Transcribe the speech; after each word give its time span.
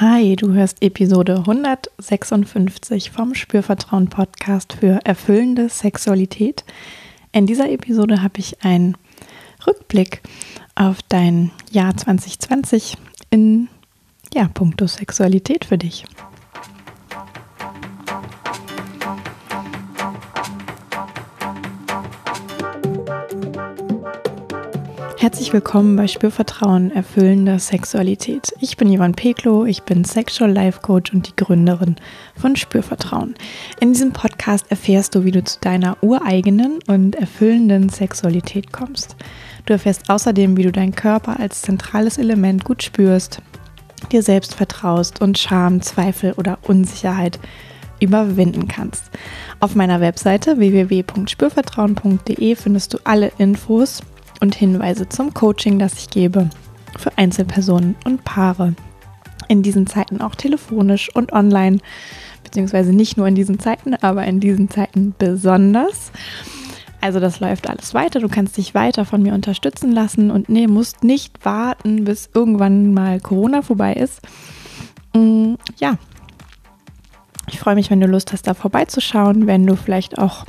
Hi, 0.00 0.36
du 0.36 0.52
hörst 0.52 0.80
Episode 0.80 1.38
156 1.38 3.10
vom 3.10 3.34
Spürvertrauen 3.34 4.06
Podcast 4.08 4.74
für 4.74 5.00
erfüllende 5.02 5.68
Sexualität. 5.68 6.62
In 7.32 7.46
dieser 7.46 7.68
Episode 7.68 8.22
habe 8.22 8.38
ich 8.38 8.62
einen 8.62 8.96
Rückblick 9.66 10.22
auf 10.76 10.98
dein 11.08 11.50
Jahr 11.72 11.96
2020 11.96 12.96
in 13.30 13.66
ja, 14.32 14.46
puncto 14.46 14.86
Sexualität 14.86 15.64
für 15.64 15.78
dich. 15.78 16.04
Herzlich 25.20 25.52
willkommen 25.52 25.96
bei 25.96 26.06
Spürvertrauen 26.06 26.92
erfüllender 26.92 27.58
Sexualität. 27.58 28.54
Ich 28.60 28.76
bin 28.76 28.88
Ivan 28.88 29.14
Peklo, 29.14 29.64
ich 29.64 29.82
bin 29.82 30.04
Sexual 30.04 30.52
Life 30.52 30.78
Coach 30.80 31.12
und 31.12 31.26
die 31.26 31.34
Gründerin 31.34 31.96
von 32.36 32.54
Spürvertrauen. 32.54 33.34
In 33.80 33.92
diesem 33.92 34.12
Podcast 34.12 34.70
erfährst 34.70 35.16
du, 35.16 35.24
wie 35.24 35.32
du 35.32 35.42
zu 35.42 35.58
deiner 35.58 35.96
ureigenen 36.04 36.78
und 36.86 37.16
erfüllenden 37.16 37.88
Sexualität 37.88 38.72
kommst. 38.72 39.16
Du 39.66 39.72
erfährst 39.72 40.08
außerdem, 40.08 40.56
wie 40.56 40.62
du 40.62 40.70
deinen 40.70 40.94
Körper 40.94 41.40
als 41.40 41.62
zentrales 41.62 42.16
Element 42.16 42.64
gut 42.64 42.84
spürst, 42.84 43.42
dir 44.12 44.22
selbst 44.22 44.54
vertraust 44.54 45.20
und 45.20 45.36
Scham, 45.36 45.82
Zweifel 45.82 46.34
oder 46.34 46.58
Unsicherheit 46.62 47.40
überwinden 47.98 48.68
kannst. 48.68 49.10
Auf 49.58 49.74
meiner 49.74 50.00
Webseite 50.00 50.58
www.spürvertrauen.de 50.58 52.54
findest 52.54 52.94
du 52.94 52.98
alle 53.02 53.32
Infos 53.38 54.04
und 54.40 54.54
Hinweise 54.54 55.08
zum 55.08 55.34
Coaching, 55.34 55.78
das 55.78 55.94
ich 55.94 56.10
gebe 56.10 56.50
für 56.96 57.16
Einzelpersonen 57.16 57.96
und 58.04 58.24
Paare. 58.24 58.74
In 59.48 59.62
diesen 59.62 59.86
Zeiten 59.86 60.20
auch 60.20 60.34
telefonisch 60.34 61.14
und 61.14 61.32
online, 61.32 61.78
beziehungsweise 62.44 62.92
nicht 62.92 63.16
nur 63.16 63.26
in 63.26 63.34
diesen 63.34 63.58
Zeiten, 63.58 63.94
aber 63.94 64.24
in 64.24 64.40
diesen 64.40 64.68
Zeiten 64.70 65.14
besonders. 65.18 66.12
Also 67.00 67.20
das 67.20 67.40
läuft 67.40 67.70
alles 67.70 67.94
weiter. 67.94 68.20
Du 68.20 68.28
kannst 68.28 68.56
dich 68.56 68.74
weiter 68.74 69.04
von 69.04 69.22
mir 69.22 69.34
unterstützen 69.34 69.92
lassen 69.92 70.30
und 70.30 70.48
nee, 70.48 70.66
musst 70.66 71.04
nicht 71.04 71.44
warten, 71.44 72.04
bis 72.04 72.28
irgendwann 72.34 72.92
mal 72.92 73.20
Corona 73.20 73.62
vorbei 73.62 73.94
ist. 73.94 74.20
Mm, 75.14 75.54
ja, 75.78 75.96
ich 77.50 77.58
freue 77.58 77.76
mich, 77.76 77.90
wenn 77.90 78.00
du 78.00 78.06
Lust 78.06 78.32
hast, 78.32 78.46
da 78.46 78.54
vorbeizuschauen, 78.54 79.46
wenn 79.46 79.66
du 79.66 79.76
vielleicht 79.76 80.18
auch 80.18 80.44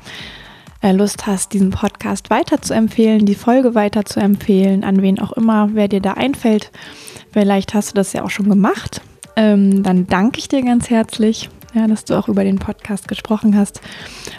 Lust 0.82 1.28
hast, 1.28 1.54
diesen 1.54 1.72
Podcast 1.72 2.30
weiter 2.30 2.62
zu 2.62 2.74
empfehlen, 2.74 3.26
die 3.26 3.36
Folge 3.36 3.76
weiter 3.76 4.06
zu 4.06 4.20
empfehlen, 4.20 4.84
an 4.84 5.02
wen 5.02 5.20
auch 5.20 5.34
immer, 5.34 5.70
wer 5.74 5.88
dir 5.88 6.02
da 6.02 6.14
einfällt. 6.14 6.72
Vielleicht 7.32 7.74
hast 7.74 7.92
du 7.92 7.96
das 7.96 8.14
ja 8.14 8.24
auch 8.24 8.30
schon 8.30 8.50
gemacht. 8.50 9.02
Ähm, 9.36 9.84
dann 9.84 10.08
danke 10.08 10.40
ich 10.40 10.48
dir 10.48 10.64
ganz 10.64 10.90
herzlich, 10.90 11.50
ja, 11.74 11.88
dass 11.88 12.06
du 12.06 12.18
auch 12.18 12.28
über 12.28 12.44
den 12.44 12.60
Podcast 12.60 13.08
gesprochen 13.08 13.58
hast. 13.58 13.82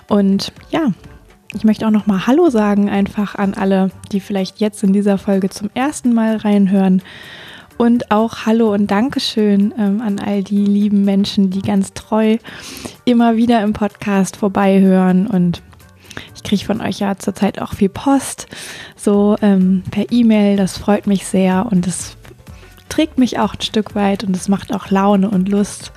Und 0.08 0.52
ja, 0.70 0.92
ich 1.54 1.64
möchte 1.64 1.86
auch 1.86 1.90
noch 1.90 2.06
mal 2.06 2.26
Hallo 2.26 2.48
sagen, 2.48 2.88
einfach 2.88 3.34
an 3.34 3.54
alle, 3.54 3.90
die 4.12 4.20
vielleicht 4.20 4.60
jetzt 4.60 4.82
in 4.82 4.92
dieser 4.92 5.18
Folge 5.18 5.50
zum 5.50 5.68
ersten 5.74 6.12
Mal 6.14 6.36
reinhören. 6.36 7.02
Und 7.76 8.10
auch 8.10 8.44
Hallo 8.44 8.74
und 8.74 8.90
Dankeschön 8.90 9.72
ähm, 9.78 10.02
an 10.02 10.18
all 10.18 10.42
die 10.42 10.64
lieben 10.64 11.04
Menschen, 11.04 11.50
die 11.50 11.62
ganz 11.62 11.94
treu 11.94 12.36
immer 13.06 13.36
wieder 13.36 13.62
im 13.62 13.72
Podcast 13.72 14.36
vorbeihören 14.36 15.26
und 15.26 15.62
ich 16.40 16.48
kriege 16.48 16.64
von 16.64 16.80
euch 16.80 17.00
ja 17.00 17.18
zurzeit 17.18 17.60
auch 17.60 17.74
viel 17.74 17.90
Post, 17.90 18.46
so 18.96 19.36
ähm, 19.42 19.82
per 19.90 20.10
E-Mail. 20.10 20.56
Das 20.56 20.78
freut 20.78 21.06
mich 21.06 21.26
sehr 21.26 21.66
und 21.70 21.86
es 21.86 22.16
trägt 22.88 23.18
mich 23.18 23.38
auch 23.38 23.54
ein 23.54 23.60
Stück 23.60 23.94
weit 23.94 24.24
und 24.24 24.34
es 24.34 24.48
macht 24.48 24.74
auch 24.74 24.90
Laune 24.90 25.28
und 25.28 25.50
Lust, 25.50 25.92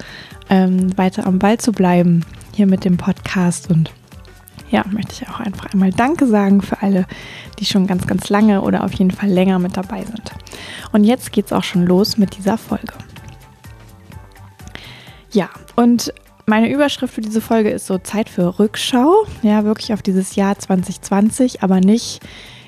ähm, 0.50 0.98
weiter 0.98 1.26
am 1.26 1.40
Ball 1.40 1.60
zu 1.60 1.72
bleiben 1.72 2.26
hier 2.54 2.68
mit 2.68 2.84
dem 2.84 2.98
Podcast. 2.98 3.72
Und 3.72 3.90
ja, 4.70 4.84
möchte 4.92 5.14
ich 5.14 5.30
auch 5.30 5.40
einfach 5.40 5.74
einmal 5.74 5.92
Danke 5.92 6.28
sagen 6.28 6.62
für 6.62 6.82
alle, 6.82 7.06
die 7.60 7.66
schon 7.66 7.88
ganz, 7.88 8.06
ganz 8.06 8.28
lange 8.28 8.62
oder 8.62 8.84
auf 8.84 8.94
jeden 8.94 9.12
Fall 9.12 9.30
länger 9.30 9.60
mit 9.60 9.78
dabei 9.78 10.04
sind. 10.04 10.34
Und 10.92 11.06
jetzt 11.06 11.32
geht 11.32 11.46
es 11.46 11.54
auch 11.54 11.64
schon 11.64 11.86
los 11.86 12.18
mit 12.18 12.36
dieser 12.36 12.58
Folge. 12.58 12.94
Ja, 15.32 15.50
und 15.78 16.14
meine 16.46 16.72
Überschrift 16.72 17.14
für 17.14 17.22
diese 17.22 17.42
Folge 17.42 17.70
ist 17.70 17.88
so 17.88 17.98
Zeit 17.98 18.30
für 18.30 18.60
Rückschau. 18.60 19.26
Ja, 19.42 19.64
wirklich 19.64 19.94
auf 19.94 20.02
dieses 20.02 20.36
Jahr 20.36 20.58
2020, 20.58 21.64
aber 21.64 21.80
nicht 21.80 22.22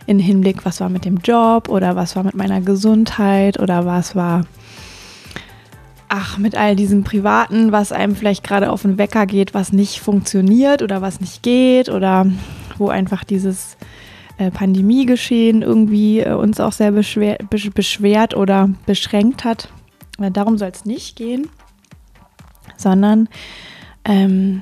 in 0.08 0.20
Hinblick, 0.20 0.66
was 0.66 0.80
war 0.80 0.90
mit 0.90 1.06
dem 1.06 1.18
Job 1.18 1.68
oder 1.68 1.96
was 1.96 2.16
war 2.16 2.24
mit 2.24 2.36
meiner 2.36 2.62
Gesundheit 2.62 3.60
oder 3.60 3.86
was 3.86 4.16
war, 4.16 4.46
ach, 6.08 6.38
mit 6.38 6.56
all 6.56 6.76
diesem 6.76 7.04
Privaten, 7.04 7.72
was 7.72 7.92
einem 7.92 8.16
vielleicht 8.16 8.44
gerade 8.44 8.72
auf 8.72 8.84
den 8.84 8.98
Wecker 8.98 9.26
geht, 9.26 9.54
was 9.54 9.74
nicht 9.74 10.00
funktioniert 10.00 10.82
oder 10.82 11.02
was 11.02 11.20
nicht 11.20 11.44
geht 11.44 11.90
oder 11.90 12.28
wo 12.78 12.90
einfach 12.90 13.24
dieses 13.24 13.78
äh, 14.38 14.52
Pandemiegeschehen 14.52 15.64
irgendwie 15.64 16.20
äh, 16.20 16.34
uns 16.34 16.60
auch 16.60 16.72
sehr 16.72 16.92
beschwer, 16.92 17.38
beschwert 17.50 18.36
oder 18.36 18.70
beschränkt 18.86 19.44
hat. 19.44 19.70
Äh, 20.20 20.30
darum 20.30 20.58
soll 20.58 20.70
es 20.70 20.86
nicht 20.86 21.16
gehen 21.16 21.50
sondern 22.78 23.30
ähm, 24.04 24.62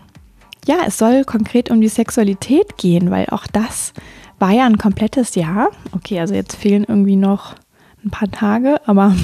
ja, 0.66 0.78
es 0.88 0.98
soll 0.98 1.24
konkret 1.26 1.70
um 1.70 1.82
die 1.82 1.90
Sexualität 1.90 2.78
gehen, 2.78 3.12
weil 3.12 3.28
auch 3.30 3.48
das 3.48 3.94
war 4.40 4.52
ja 4.52 4.66
ein 4.66 4.78
komplettes 4.78 5.36
Jahr. 5.36 5.70
Okay, 5.92 6.20
also 6.20 6.34
jetzt 6.34 6.56
fehlen 6.56 6.86
irgendwie 6.88 7.16
noch 7.16 7.56
ein 8.04 8.12
paar 8.12 8.32
Tage, 8.32 8.82
aber 8.86 9.16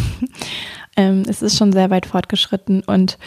ähm, 0.97 1.23
es 1.27 1.41
ist 1.41 1.57
schon 1.57 1.71
sehr 1.71 1.89
weit 1.89 2.05
fortgeschritten 2.05 2.81
und 2.81 3.17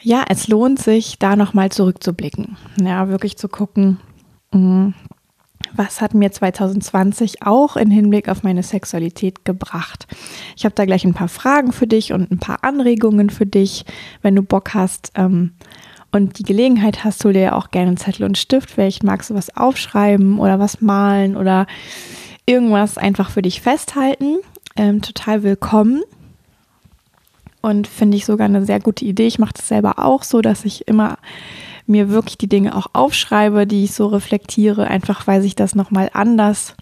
ja, 0.00 0.24
es 0.28 0.48
lohnt 0.48 0.80
sich, 0.80 1.18
da 1.18 1.36
nochmal 1.36 1.70
zurückzublicken. 1.70 2.56
Ja, 2.80 3.08
wirklich 3.08 3.36
zu 3.36 3.48
gucken, 3.48 4.00
mh, 4.52 4.58
mm, 4.58 4.94
was 5.74 6.00
hat 6.00 6.14
mir 6.14 6.32
2020 6.32 7.42
auch 7.42 7.76
in 7.76 7.90
Hinblick 7.90 8.28
auf 8.28 8.42
meine 8.42 8.62
Sexualität 8.62 9.44
gebracht? 9.44 10.06
Ich 10.56 10.64
habe 10.64 10.74
da 10.74 10.84
gleich 10.84 11.04
ein 11.04 11.14
paar 11.14 11.28
Fragen 11.28 11.72
für 11.72 11.86
dich 11.86 12.12
und 12.12 12.30
ein 12.30 12.38
paar 12.38 12.64
Anregungen 12.64 13.30
für 13.30 13.46
dich, 13.46 13.84
wenn 14.22 14.36
du 14.36 14.42
Bock 14.42 14.74
hast 14.74 15.12
ähm, 15.14 15.52
und 16.10 16.38
die 16.38 16.44
Gelegenheit 16.44 17.04
hast, 17.04 17.24
hol 17.24 17.32
dir 17.32 17.40
ja 17.40 17.52
auch 17.54 17.70
gerne 17.70 17.88
einen 17.88 17.96
Zettel 17.96 18.24
und 18.24 18.36
Stift. 18.36 18.70
Vielleicht 18.70 19.02
magst 19.02 19.30
du 19.30 19.34
was 19.34 19.56
aufschreiben 19.56 20.38
oder 20.38 20.58
was 20.58 20.80
malen 20.80 21.36
oder 21.36 21.66
irgendwas 22.44 22.98
einfach 22.98 23.30
für 23.30 23.42
dich 23.42 23.60
festhalten. 23.60 24.38
Ähm, 24.76 25.00
total 25.00 25.42
willkommen 25.42 26.02
und 27.62 27.86
finde 27.86 28.16
ich 28.16 28.26
sogar 28.26 28.46
eine 28.46 28.64
sehr 28.66 28.80
gute 28.80 29.04
Idee. 29.04 29.26
Ich 29.26 29.38
mache 29.38 29.54
das 29.54 29.68
selber 29.68 29.98
auch 29.98 30.22
so, 30.22 30.42
dass 30.42 30.64
ich 30.64 30.86
immer 30.86 31.16
mir 31.86 32.08
wirklich 32.10 32.38
die 32.38 32.48
Dinge 32.48 32.76
auch 32.76 32.88
aufschreibe, 32.92 33.66
die 33.66 33.84
ich 33.84 33.92
so 33.92 34.06
reflektiere, 34.06 34.86
einfach 34.86 35.26
weil 35.26 35.42
sich 35.42 35.54
das 35.54 35.74
nochmal 35.74 36.10
anders 36.12 36.74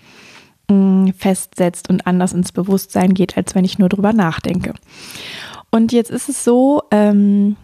mh, 0.68 0.76
mm, 0.76 1.12
festsetzt 1.14 1.88
und 1.88 2.06
anders 2.06 2.32
ins 2.32 2.52
Bewusstsein 2.52 3.14
geht, 3.14 3.36
als 3.36 3.54
wenn 3.54 3.64
ich 3.64 3.78
nur 3.78 3.88
drüber 3.88 4.12
nachdenke. 4.12 4.74
Und 5.70 5.92
jetzt 5.92 6.10
ist 6.10 6.28
es 6.28 6.44
so, 6.44 6.82
ähm, 6.90 7.56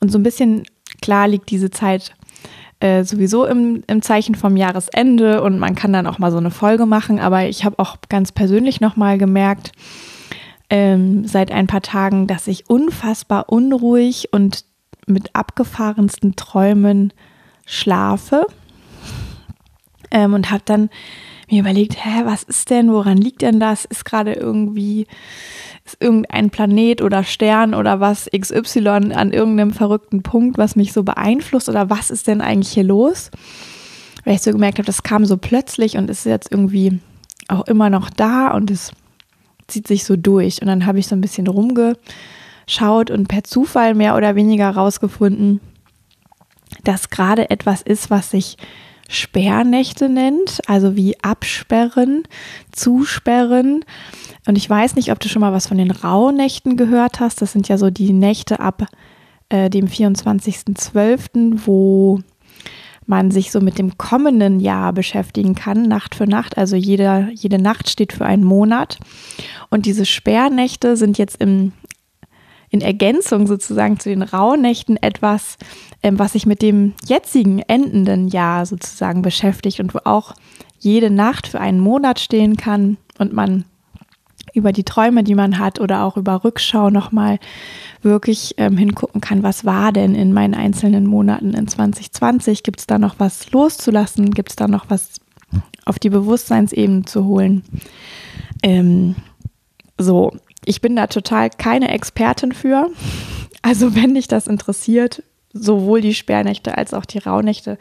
und 0.00 0.12
so 0.12 0.18
ein 0.18 0.22
bisschen 0.22 0.64
klar 1.00 1.28
liegt 1.28 1.50
diese 1.50 1.70
Zeit 1.70 2.14
äh, 2.80 3.04
sowieso 3.04 3.46
im, 3.46 3.82
im 3.86 4.02
Zeichen 4.02 4.34
vom 4.34 4.56
Jahresende 4.56 5.42
und 5.42 5.58
man 5.58 5.74
kann 5.74 5.94
dann 5.94 6.06
auch 6.06 6.18
mal 6.18 6.30
so 6.30 6.36
eine 6.36 6.50
Folge 6.50 6.84
machen, 6.84 7.18
aber 7.18 7.46
ich 7.46 7.64
habe 7.64 7.78
auch 7.78 7.96
ganz 8.10 8.32
persönlich 8.32 8.82
nochmal 8.82 9.16
gemerkt, 9.16 9.72
ähm, 10.68 11.26
seit 11.26 11.52
ein 11.52 11.66
paar 11.66 11.80
Tagen, 11.80 12.26
dass 12.26 12.46
ich 12.48 12.68
unfassbar 12.68 13.48
unruhig 13.48 14.28
und 14.32 14.65
mit 15.06 15.34
abgefahrensten 15.34 16.36
Träumen 16.36 17.12
schlafe 17.64 18.46
ähm, 20.10 20.34
und 20.34 20.50
habe 20.50 20.62
dann 20.64 20.90
mir 21.48 21.60
überlegt, 21.60 22.04
hä, 22.04 22.22
was 22.24 22.42
ist 22.42 22.70
denn, 22.70 22.92
woran 22.92 23.16
liegt 23.16 23.42
denn 23.42 23.60
das? 23.60 23.84
Ist 23.84 24.04
gerade 24.04 24.32
irgendwie, 24.32 25.06
ist 25.84 25.96
irgendein 26.00 26.50
Planet 26.50 27.02
oder 27.02 27.22
Stern 27.22 27.74
oder 27.74 28.00
was 28.00 28.28
XY 28.36 29.12
an 29.14 29.32
irgendeinem 29.32 29.70
verrückten 29.70 30.22
Punkt, 30.22 30.58
was 30.58 30.74
mich 30.74 30.92
so 30.92 31.04
beeinflusst 31.04 31.68
oder 31.68 31.88
was 31.88 32.10
ist 32.10 32.26
denn 32.26 32.40
eigentlich 32.40 32.72
hier 32.72 32.84
los? 32.84 33.30
Weil 34.24 34.34
ich 34.34 34.42
so 34.42 34.50
gemerkt 34.50 34.78
habe, 34.78 34.86
das 34.86 35.04
kam 35.04 35.24
so 35.24 35.36
plötzlich 35.36 35.96
und 35.96 36.10
ist 36.10 36.26
jetzt 36.26 36.50
irgendwie 36.50 36.98
auch 37.46 37.66
immer 37.68 37.90
noch 37.90 38.10
da 38.10 38.48
und 38.48 38.72
es 38.72 38.90
zieht 39.68 39.86
sich 39.86 40.04
so 40.04 40.16
durch. 40.16 40.60
Und 40.60 40.66
dann 40.66 40.86
habe 40.86 40.98
ich 40.98 41.06
so 41.06 41.14
ein 41.14 41.20
bisschen 41.20 41.46
rumge 41.46 41.96
schaut 42.66 43.10
und 43.10 43.28
per 43.28 43.44
Zufall 43.44 43.94
mehr 43.94 44.16
oder 44.16 44.34
weniger 44.34 44.70
rausgefunden, 44.70 45.60
dass 46.84 47.10
gerade 47.10 47.50
etwas 47.50 47.82
ist, 47.82 48.10
was 48.10 48.30
sich 48.30 48.56
Sperrnächte 49.08 50.08
nennt, 50.08 50.60
also 50.66 50.96
wie 50.96 51.16
absperren, 51.22 52.24
zusperren. 52.72 53.84
Und 54.46 54.56
ich 54.56 54.68
weiß 54.68 54.96
nicht, 54.96 55.12
ob 55.12 55.20
du 55.20 55.28
schon 55.28 55.40
mal 55.40 55.52
was 55.52 55.68
von 55.68 55.78
den 55.78 55.92
Rauhnächten 55.92 56.76
gehört 56.76 57.20
hast. 57.20 57.40
Das 57.40 57.52
sind 57.52 57.68
ja 57.68 57.78
so 57.78 57.90
die 57.90 58.12
Nächte 58.12 58.58
ab 58.58 58.86
äh, 59.48 59.70
dem 59.70 59.86
24.12., 59.86 61.60
wo 61.66 62.20
man 63.06 63.30
sich 63.30 63.52
so 63.52 63.60
mit 63.60 63.78
dem 63.78 63.96
kommenden 63.96 64.58
Jahr 64.58 64.92
beschäftigen 64.92 65.54
kann, 65.54 65.82
Nacht 65.82 66.16
für 66.16 66.26
Nacht. 66.26 66.58
Also 66.58 66.74
jede, 66.74 67.28
jede 67.32 67.60
Nacht 67.60 67.88
steht 67.88 68.12
für 68.12 68.26
einen 68.26 68.42
Monat. 68.42 68.98
Und 69.70 69.86
diese 69.86 70.04
Sperrnächte 70.04 70.96
sind 70.96 71.16
jetzt 71.16 71.40
im 71.40 71.72
in 72.70 72.80
Ergänzung 72.80 73.46
sozusagen 73.46 73.98
zu 73.98 74.08
den 74.08 74.22
Rauhnächten 74.22 74.96
etwas, 74.96 75.56
ähm, 76.02 76.18
was 76.18 76.32
sich 76.32 76.46
mit 76.46 76.62
dem 76.62 76.94
jetzigen 77.06 77.60
endenden 77.60 78.28
Jahr 78.28 78.66
sozusagen 78.66 79.22
beschäftigt 79.22 79.80
und 79.80 79.94
wo 79.94 80.00
auch 80.04 80.34
jede 80.78 81.10
Nacht 81.10 81.46
für 81.46 81.60
einen 81.60 81.80
Monat 81.80 82.20
stehen 82.20 82.56
kann 82.56 82.96
und 83.18 83.32
man 83.32 83.64
über 84.54 84.72
die 84.72 84.84
Träume, 84.84 85.22
die 85.22 85.34
man 85.34 85.58
hat 85.58 85.80
oder 85.80 86.02
auch 86.02 86.16
über 86.16 86.42
Rückschau 86.42 86.90
nochmal 86.90 87.38
wirklich 88.02 88.54
ähm, 88.56 88.76
hingucken 88.76 89.20
kann, 89.20 89.42
was 89.42 89.64
war 89.64 89.92
denn 89.92 90.14
in 90.14 90.32
meinen 90.32 90.54
einzelnen 90.54 91.06
Monaten 91.06 91.52
in 91.52 91.68
2020? 91.68 92.62
Gibt 92.62 92.80
es 92.80 92.86
da 92.86 92.98
noch 92.98 93.16
was 93.18 93.50
loszulassen? 93.52 94.30
Gibt 94.30 94.50
es 94.50 94.56
da 94.56 94.66
noch 94.66 94.86
was 94.88 95.20
auf 95.84 95.98
die 95.98 96.10
Bewusstseinsebene 96.10 97.04
zu 97.04 97.26
holen? 97.26 97.64
Ähm, 98.62 99.14
so, 99.98 100.32
ich 100.64 100.80
bin 100.80 100.96
da 100.96 101.06
total 101.06 101.50
keine 101.50 101.90
Expertin 101.90 102.52
für. 102.52 102.90
Also 103.62 103.94
wenn 103.94 104.14
dich 104.14 104.28
das 104.28 104.46
interessiert, 104.46 105.22
sowohl 105.52 106.00
die 106.00 106.14
Sperrnächte 106.14 106.76
als 106.76 106.94
auch 106.94 107.04
die 107.04 107.18
Rauhnächte, 107.18 107.78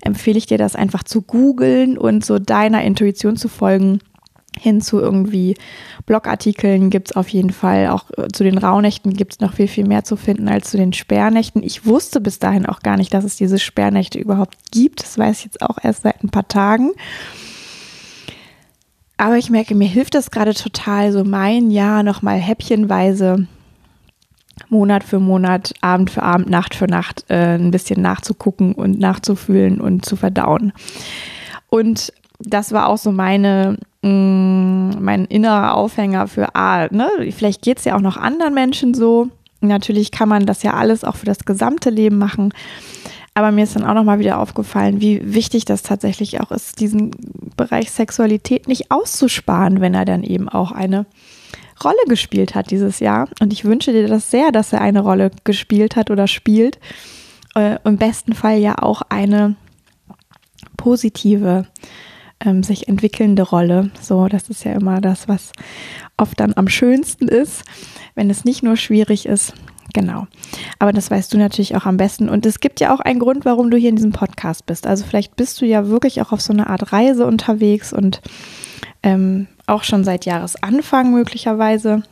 empfehle 0.00 0.38
ich 0.38 0.46
dir 0.46 0.58
das 0.58 0.76
einfach 0.76 1.02
zu 1.02 1.22
googeln 1.22 1.98
und 1.98 2.24
so 2.24 2.38
deiner 2.38 2.82
Intuition 2.82 3.36
zu 3.36 3.48
folgen 3.48 4.00
hin 4.58 4.80
zu 4.80 4.98
irgendwie 4.98 5.54
Blogartikeln 6.06 6.90
gibt 6.90 7.10
es 7.10 7.16
auf 7.16 7.28
jeden 7.28 7.50
Fall. 7.50 7.88
Auch 7.88 8.10
äh, 8.16 8.28
zu 8.32 8.44
den 8.44 8.58
Rauhnächten 8.58 9.14
gibt 9.14 9.34
es 9.34 9.40
noch 9.40 9.54
viel, 9.54 9.68
viel 9.68 9.86
mehr 9.86 10.04
zu 10.04 10.16
finden 10.16 10.48
als 10.48 10.70
zu 10.70 10.76
den 10.76 10.92
Sperrnächten. 10.92 11.62
Ich 11.62 11.86
wusste 11.86 12.20
bis 12.20 12.38
dahin 12.38 12.66
auch 12.66 12.80
gar 12.80 12.96
nicht, 12.96 13.12
dass 13.14 13.24
es 13.24 13.36
diese 13.36 13.58
Sperrnächte 13.58 14.18
überhaupt 14.18 14.56
gibt. 14.70 15.02
Das 15.02 15.18
weiß 15.18 15.38
ich 15.38 15.44
jetzt 15.44 15.62
auch 15.62 15.78
erst 15.82 16.02
seit 16.02 16.22
ein 16.22 16.30
paar 16.30 16.48
Tagen. 16.48 16.92
Aber 19.18 19.36
ich 19.36 19.50
merke, 19.50 19.74
mir 19.74 19.88
hilft 19.88 20.14
das 20.14 20.30
gerade 20.30 20.54
total, 20.54 21.12
so 21.12 21.24
mein 21.24 21.70
Jahr 21.70 22.02
nochmal 22.02 22.38
häppchenweise 22.38 23.46
Monat 24.68 25.04
für 25.04 25.18
Monat, 25.18 25.74
Abend 25.80 26.10
für 26.10 26.22
Abend, 26.22 26.48
Nacht 26.48 26.74
für 26.74 26.86
Nacht 26.86 27.24
äh, 27.28 27.56
ein 27.56 27.70
bisschen 27.70 28.00
nachzugucken 28.00 28.74
und 28.74 28.98
nachzufühlen 28.98 29.80
und 29.80 30.04
zu 30.04 30.16
verdauen. 30.16 30.72
Und 31.68 32.12
das 32.38 32.72
war 32.72 32.88
auch 32.88 32.98
so 32.98 33.10
meine 33.10 33.78
mh, 34.02 34.08
mm, 34.10 35.02
mein 35.02 35.24
innerer 35.26 35.74
Aufhänger 35.74 36.28
für, 36.28 36.54
ah, 36.54 36.88
ne, 36.90 37.08
vielleicht 37.30 37.62
geht 37.62 37.78
es 37.78 37.84
ja 37.84 37.96
auch 37.96 38.00
noch 38.00 38.16
anderen 38.16 38.54
Menschen 38.54 38.94
so. 38.94 39.28
Natürlich 39.60 40.12
kann 40.12 40.28
man 40.28 40.46
das 40.46 40.62
ja 40.62 40.74
alles 40.74 41.02
auch 41.02 41.16
für 41.16 41.26
das 41.26 41.44
gesamte 41.44 41.90
Leben 41.90 42.18
machen. 42.18 42.52
Aber 43.38 43.52
mir 43.52 43.62
ist 43.62 43.76
dann 43.76 43.84
auch 43.84 43.94
nochmal 43.94 44.18
wieder 44.18 44.40
aufgefallen, 44.40 45.00
wie 45.00 45.32
wichtig 45.32 45.64
das 45.64 45.84
tatsächlich 45.84 46.40
auch 46.40 46.50
ist, 46.50 46.80
diesen 46.80 47.12
Bereich 47.56 47.92
Sexualität 47.92 48.66
nicht 48.66 48.90
auszusparen, 48.90 49.80
wenn 49.80 49.94
er 49.94 50.04
dann 50.04 50.24
eben 50.24 50.48
auch 50.48 50.72
eine 50.72 51.06
Rolle 51.84 52.04
gespielt 52.08 52.56
hat 52.56 52.72
dieses 52.72 52.98
Jahr. 52.98 53.28
Und 53.40 53.52
ich 53.52 53.64
wünsche 53.64 53.92
dir 53.92 54.08
das 54.08 54.32
sehr, 54.32 54.50
dass 54.50 54.72
er 54.72 54.80
eine 54.80 55.02
Rolle 55.02 55.30
gespielt 55.44 55.94
hat 55.94 56.10
oder 56.10 56.26
spielt. 56.26 56.80
Äh, 57.54 57.78
Im 57.84 57.96
besten 57.96 58.32
Fall 58.32 58.58
ja 58.58 58.82
auch 58.82 59.02
eine 59.08 59.54
positive 60.76 61.68
ähm, 62.44 62.64
sich 62.64 62.88
entwickelnde 62.88 63.44
Rolle. 63.44 63.92
So, 64.00 64.26
das 64.26 64.50
ist 64.50 64.64
ja 64.64 64.72
immer 64.72 65.00
das, 65.00 65.28
was 65.28 65.52
oft 66.16 66.40
dann 66.40 66.54
am 66.56 66.66
schönsten 66.66 67.28
ist, 67.28 67.62
wenn 68.16 68.30
es 68.30 68.44
nicht 68.44 68.64
nur 68.64 68.76
schwierig 68.76 69.26
ist. 69.26 69.54
Genau. 69.94 70.26
Aber 70.78 70.92
das 70.92 71.10
weißt 71.10 71.32
du 71.32 71.38
natürlich 71.38 71.76
auch 71.76 71.86
am 71.86 71.96
besten. 71.96 72.28
Und 72.28 72.44
es 72.44 72.60
gibt 72.60 72.80
ja 72.80 72.94
auch 72.94 73.00
einen 73.00 73.18
Grund, 73.18 73.44
warum 73.44 73.70
du 73.70 73.76
hier 73.76 73.88
in 73.88 73.96
diesem 73.96 74.12
Podcast 74.12 74.66
bist. 74.66 74.86
Also 74.86 75.04
vielleicht 75.04 75.36
bist 75.36 75.60
du 75.60 75.66
ja 75.66 75.88
wirklich 75.88 76.20
auch 76.20 76.32
auf 76.32 76.40
so 76.40 76.52
eine 76.52 76.68
Art 76.68 76.92
Reise 76.92 77.26
unterwegs 77.26 77.92
und 77.92 78.20
ähm, 79.02 79.46
auch 79.66 79.84
schon 79.84 80.04
seit 80.04 80.24
Jahresanfang 80.26 81.12
möglicherweise, 81.12 82.02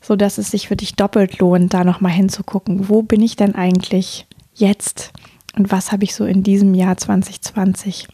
so 0.00 0.16
dass 0.16 0.38
es 0.38 0.50
sich 0.50 0.68
für 0.68 0.76
dich 0.76 0.94
doppelt 0.94 1.38
lohnt, 1.38 1.74
da 1.74 1.84
nochmal 1.84 2.12
hinzugucken. 2.12 2.88
Wo 2.88 3.02
bin 3.02 3.22
ich 3.22 3.36
denn 3.36 3.54
eigentlich 3.54 4.26
jetzt? 4.54 5.12
Und 5.56 5.72
was 5.72 5.92
habe 5.92 6.04
ich 6.04 6.14
so 6.14 6.24
in 6.24 6.42
diesem 6.42 6.74
Jahr 6.74 6.96
2020 6.96 8.08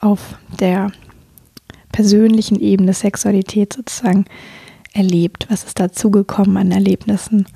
auf 0.00 0.38
der 0.60 0.92
persönlichen 1.92 2.60
Ebene 2.60 2.94
Sexualität 2.94 3.72
sozusagen 3.72 4.24
erlebt? 4.92 5.46
Was 5.50 5.64
ist 5.64 5.78
dazugekommen 5.78 6.56
an 6.56 6.70
Erlebnissen? 6.70 7.46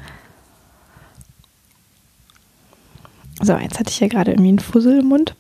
So, 3.41 3.55
jetzt 3.55 3.79
hatte 3.79 3.91
ich 3.91 3.97
hier 3.97 4.09
gerade 4.09 4.33
irgendwie 4.33 4.51
einen 4.51 4.59
Fussel 4.59 5.01
im 5.01 5.07
Mund. 5.07 5.35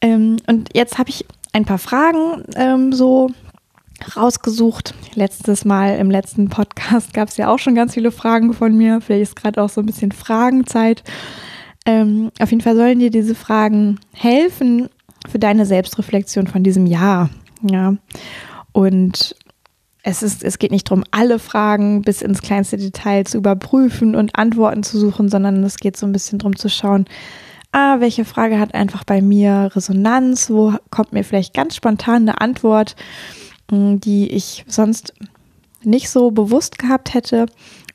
Ähm, 0.00 0.36
und 0.46 0.70
jetzt 0.74 0.98
habe 0.98 1.10
ich 1.10 1.24
ein 1.52 1.64
paar 1.64 1.78
Fragen 1.78 2.44
ähm, 2.56 2.92
so 2.92 3.30
rausgesucht. 4.16 4.94
Letztes 5.14 5.64
Mal 5.64 5.96
im 5.98 6.10
letzten 6.10 6.48
Podcast 6.48 7.12
gab 7.14 7.28
es 7.28 7.36
ja 7.36 7.48
auch 7.48 7.58
schon 7.58 7.74
ganz 7.74 7.94
viele 7.94 8.10
Fragen 8.10 8.52
von 8.52 8.76
mir. 8.76 9.00
Vielleicht 9.00 9.22
ist 9.22 9.36
gerade 9.36 9.62
auch 9.62 9.70
so 9.70 9.80
ein 9.80 9.86
bisschen 9.86 10.12
Fragenzeit. 10.12 11.02
Ähm, 11.86 12.30
auf 12.40 12.50
jeden 12.50 12.62
Fall 12.62 12.76
sollen 12.76 12.98
dir 12.98 13.10
diese 13.10 13.34
Fragen 13.34 14.00
helfen, 14.12 14.88
für 15.28 15.38
deine 15.38 15.66
Selbstreflexion 15.66 16.46
von 16.46 16.62
diesem 16.62 16.86
Jahr. 16.86 17.30
Ja. 17.68 17.96
Und 18.72 19.34
es, 20.06 20.22
ist, 20.22 20.44
es 20.44 20.60
geht 20.60 20.70
nicht 20.70 20.88
darum, 20.88 21.02
alle 21.10 21.40
Fragen 21.40 22.02
bis 22.02 22.22
ins 22.22 22.40
kleinste 22.40 22.76
Detail 22.76 23.24
zu 23.24 23.38
überprüfen 23.38 24.14
und 24.14 24.38
Antworten 24.38 24.84
zu 24.84 25.00
suchen, 25.00 25.28
sondern 25.28 25.64
es 25.64 25.78
geht 25.78 25.96
so 25.96 26.06
ein 26.06 26.12
bisschen 26.12 26.38
darum 26.38 26.54
zu 26.54 26.68
schauen, 26.68 27.06
ah, 27.72 27.98
welche 27.98 28.24
Frage 28.24 28.60
hat 28.60 28.72
einfach 28.72 29.02
bei 29.02 29.20
mir 29.20 29.72
Resonanz, 29.74 30.48
wo 30.48 30.74
kommt 30.90 31.12
mir 31.12 31.24
vielleicht 31.24 31.54
ganz 31.54 31.74
spontan 31.74 32.22
eine 32.22 32.40
Antwort, 32.40 32.94
hm, 33.68 33.98
die 33.98 34.30
ich 34.30 34.64
sonst 34.68 35.12
nicht 35.82 36.08
so 36.08 36.30
bewusst 36.30 36.78
gehabt 36.78 37.12
hätte. 37.12 37.46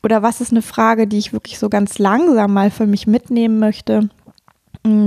Oder 0.02 0.22
was 0.22 0.42
ist 0.42 0.50
eine 0.50 0.62
Frage, 0.62 1.06
die 1.06 1.18
ich 1.18 1.32
wirklich 1.32 1.58
so 1.58 1.70
ganz 1.70 1.98
langsam 1.98 2.52
mal 2.52 2.70
für 2.70 2.86
mich 2.86 3.06
mitnehmen 3.06 3.58
möchte 3.58 4.10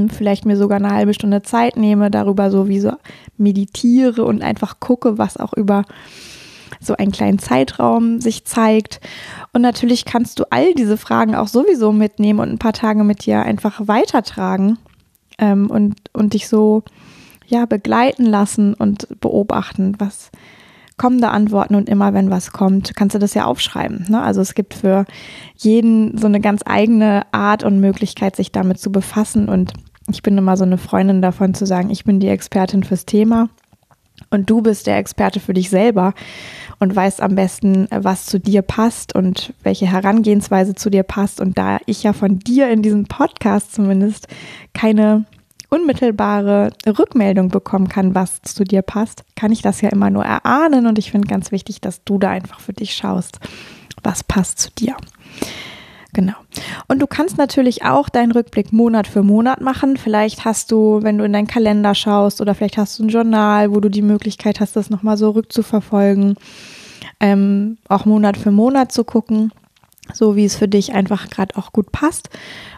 vielleicht 0.09 0.45
mir 0.45 0.55
sogar 0.55 0.77
eine 0.77 0.91
halbe 0.91 1.13
Stunde 1.13 1.41
Zeit 1.41 1.75
nehme, 1.75 2.09
darüber 2.09 2.49
so 2.49 2.69
wie 2.69 2.79
so 2.79 2.93
meditiere 3.37 4.23
und 4.23 4.41
einfach 4.41 4.79
gucke, 4.79 5.17
was 5.17 5.35
auch 5.35 5.51
über 5.51 5.83
so 6.85 6.95
einen 6.95 7.11
kleinen 7.11 7.39
Zeitraum 7.39 8.21
sich 8.21 8.45
zeigt. 8.45 8.99
Und 9.53 9.61
natürlich 9.61 10.05
kannst 10.05 10.39
du 10.39 10.43
all 10.49 10.73
diese 10.73 10.97
Fragen 10.97 11.35
auch 11.35 11.47
sowieso 11.47 11.91
mitnehmen 11.91 12.39
und 12.39 12.49
ein 12.49 12.59
paar 12.59 12.73
Tage 12.73 13.03
mit 13.03 13.25
dir 13.25 13.43
einfach 13.43 13.87
weitertragen 13.87 14.77
ähm, 15.37 15.69
und, 15.69 15.95
und 16.13 16.33
dich 16.33 16.47
so 16.47 16.83
ja 17.47 17.65
begleiten 17.65 18.25
lassen 18.25 18.73
und 18.73 19.19
beobachten, 19.19 19.95
was 19.99 20.31
kommende 20.97 21.29
Antworten 21.29 21.75
und 21.75 21.89
immer 21.89 22.13
wenn 22.13 22.29
was 22.29 22.51
kommt, 22.51 22.95
kannst 22.95 23.15
du 23.15 23.19
das 23.19 23.33
ja 23.33 23.45
aufschreiben. 23.45 24.05
Ne? 24.07 24.21
Also 24.21 24.41
es 24.41 24.55
gibt 24.55 24.73
für 24.73 25.05
jeden 25.57 26.17
so 26.17 26.27
eine 26.27 26.39
ganz 26.39 26.61
eigene 26.65 27.23
Art 27.33 27.63
und 27.63 27.79
Möglichkeit, 27.79 28.35
sich 28.35 28.51
damit 28.51 28.79
zu 28.79 28.91
befassen. 28.91 29.49
Und 29.49 29.73
ich 30.09 30.23
bin 30.23 30.37
immer 30.37 30.55
so 30.55 30.63
eine 30.63 30.77
Freundin 30.77 31.21
davon 31.21 31.53
zu 31.53 31.65
sagen, 31.65 31.89
ich 31.89 32.05
bin 32.05 32.19
die 32.19 32.29
Expertin 32.29 32.83
fürs 32.83 33.05
Thema 33.05 33.49
und 34.29 34.49
du 34.49 34.61
bist 34.61 34.87
der 34.87 34.97
Experte 34.97 35.39
für 35.39 35.53
dich 35.53 35.69
selber 35.69 36.13
und 36.79 36.95
weißt 36.95 37.21
am 37.21 37.35
besten, 37.35 37.87
was 37.91 38.25
zu 38.25 38.39
dir 38.39 38.61
passt 38.61 39.15
und 39.15 39.53
welche 39.63 39.87
Herangehensweise 39.87 40.75
zu 40.75 40.89
dir 40.89 41.03
passt. 41.03 41.39
Und 41.39 41.57
da 41.57 41.79
ich 41.85 42.03
ja 42.03 42.13
von 42.13 42.39
dir 42.39 42.69
in 42.69 42.81
diesem 42.81 43.05
Podcast 43.05 43.73
zumindest 43.73 44.27
keine 44.73 45.25
unmittelbare 45.69 46.71
Rückmeldung 46.87 47.49
bekommen 47.49 47.89
kann, 47.89 48.15
was 48.15 48.41
zu 48.43 48.63
dir 48.63 48.81
passt, 48.81 49.23
kann 49.35 49.51
ich 49.51 49.61
das 49.61 49.81
ja 49.81 49.89
immer 49.89 50.09
nur 50.09 50.23
erahnen 50.23 50.85
und 50.85 50.97
ich 50.97 51.11
finde 51.11 51.27
ganz 51.27 51.51
wichtig, 51.51 51.81
dass 51.81 52.03
du 52.03 52.17
da 52.17 52.29
einfach 52.29 52.59
für 52.59 52.73
dich 52.73 52.95
schaust, 52.95 53.39
was 54.03 54.23
passt 54.23 54.59
zu 54.59 54.69
dir. 54.71 54.95
Genau. 56.15 56.35
Und 56.87 57.01
du 57.01 57.07
kannst 57.07 57.37
natürlich 57.37 57.83
auch 57.83 58.07
deinen 58.07 58.31
Rückblick 58.31 58.71
Monat 58.71 59.05
für 59.05 59.21
Monat 59.21 59.59
machen. 59.59 59.97
Vielleicht 59.97 60.45
hast 60.45 60.71
du, 60.71 61.03
wenn 61.03 61.17
du 61.17 61.25
in 61.25 61.33
deinen 61.33 61.45
Kalender 61.45 61.93
schaust 61.93 62.39
oder 62.39 62.55
vielleicht 62.55 62.77
hast 62.77 62.97
du 62.97 63.03
ein 63.03 63.09
Journal, 63.09 63.75
wo 63.75 63.81
du 63.81 63.89
die 63.89 64.01
Möglichkeit 64.01 64.61
hast, 64.61 64.77
das 64.77 64.89
nochmal 64.89 65.17
so 65.17 65.31
rückzuverfolgen, 65.31 66.35
ähm, 67.19 67.77
auch 67.89 68.05
Monat 68.05 68.37
für 68.37 68.51
Monat 68.51 68.93
zu 68.93 69.03
gucken, 69.03 69.51
so 70.13 70.37
wie 70.37 70.45
es 70.45 70.55
für 70.55 70.69
dich 70.69 70.93
einfach 70.93 71.29
gerade 71.29 71.57
auch 71.57 71.73
gut 71.73 71.91
passt. 71.91 72.29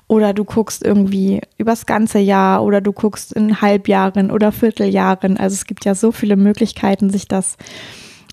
Oder 0.08 0.34
du 0.34 0.44
guckst 0.44 0.84
irgendwie 0.84 1.42
übers 1.60 1.86
ganze 1.86 2.18
Jahr 2.18 2.64
oder 2.64 2.82
du 2.82 2.92
guckst 2.92 3.34
in 3.34 3.62
Halbjahren 3.62 4.32
oder 4.32 4.52
Vierteljahren. 4.52 5.38
Also 5.38 5.54
es 5.54 5.66
gibt 5.66 5.86
ja 5.86 5.94
so 5.94 6.12
viele 6.12 6.38
Möglichkeiten, 6.38 7.12
sich 7.12 7.28
das 7.28 7.56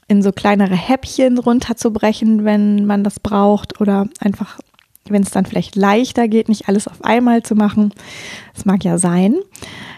in 0.09 0.23
so 0.23 0.33
kleinere 0.33 0.77
Häppchen 0.77 1.37
runterzubrechen, 1.37 2.47
wenn 2.47 2.87
man 2.87 3.05
das 3.05 3.21
braucht 3.21 3.83
oder 3.83 4.07
einfach, 4.19 4.59
wenn 5.09 5.23
es 5.23 5.31
dann 5.31 5.45
vielleicht 5.45 5.77
leichter 5.77 6.29
geht, 6.29 6.49
nicht 6.49 6.69
alles 6.69 6.89
auf 6.89 7.05
einmal 7.05 7.43
zu 7.43 7.55
machen. 7.55 7.93
Das 8.55 8.65
mag 8.65 8.85
ja 8.85 8.99
sein. 8.99 9.37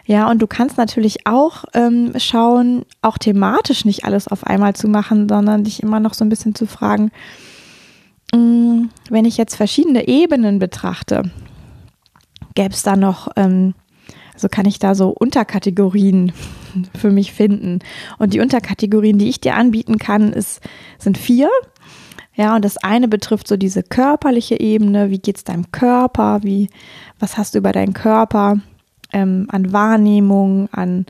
Ja, 0.05 0.31
und 0.31 0.41
du 0.41 0.47
kannst 0.47 0.79
natürlich 0.79 1.27
auch 1.27 1.65
ähm, 1.75 2.13
schauen, 2.17 2.85
auch 3.03 3.19
thematisch 3.19 3.85
nicht 3.85 4.05
alles 4.05 4.29
auf 4.29 4.45
einmal 4.45 4.75
zu 4.75 4.89
machen, 4.89 5.29
sondern 5.29 5.65
dich 5.65 5.83
immer 5.83 6.01
noch 6.01 6.15
so 6.15 6.25
ein 6.25 6.29
bisschen 6.29 6.55
zu 6.55 6.67
fragen, 6.67 7.11
mh, 8.33 8.41
mm, 8.41 8.91
wenn 9.11 9.25
ich 9.25 9.37
jetzt 9.37 9.57
verschiedene 9.57 10.09
Ebenen 10.09 10.59
betrachte, 10.59 11.31
gäbe 12.55 12.75
es 12.75 12.83
da 12.83 12.97
noch, 12.97 13.29
ähm, 13.37 13.75
also 14.35 14.49
kann 14.49 14.67
ich 14.67 14.79
da 14.79 14.95
so 14.95 15.11
Unterkategorien 15.11 16.33
für 16.99 17.11
mich 17.11 17.33
finden. 17.33 17.79
Und 18.19 18.35
die 18.35 18.41
Unterkategorien, 18.41 19.19
die 19.19 19.29
ich 19.29 19.41
dir 19.41 19.55
anbieten 19.55 19.99
kann, 19.99 20.33
ist, 20.33 20.61
sind 20.99 21.19
vier. 21.19 21.49
Ja, 22.37 22.55
und 22.55 22.64
das 22.64 22.76
eine 22.76 23.09
betrifft 23.09 23.49
so 23.49 23.57
diese 23.57 23.83
körperliche 23.83 24.61
Ebene, 24.61 25.11
wie 25.11 25.19
geht 25.19 25.38
es 25.38 25.45
deinem 25.45 25.73
Körper, 25.73 26.40
wie, 26.43 26.69
was 27.19 27.38
hast 27.38 27.55
du 27.55 27.59
über 27.59 27.73
deinen 27.73 27.95
Körper 27.95 28.61
ähm, 29.12 29.47
an 29.50 29.73
Wahrnehmung, 29.73 30.69
an 30.71 31.07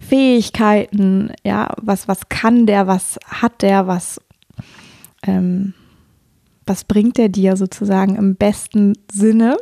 Fähigkeiten, 0.00 1.32
ja, 1.44 1.72
was, 1.80 2.08
was 2.08 2.28
kann 2.28 2.66
der, 2.66 2.88
was 2.88 3.18
hat 3.26 3.62
der, 3.62 3.86
was, 3.86 4.20
ähm, 5.24 5.74
was 6.66 6.84
bringt 6.84 7.18
er 7.20 7.28
dir 7.28 7.56
sozusagen 7.56 8.16
im 8.16 8.34
besten 8.34 8.94
Sinne 9.12 9.58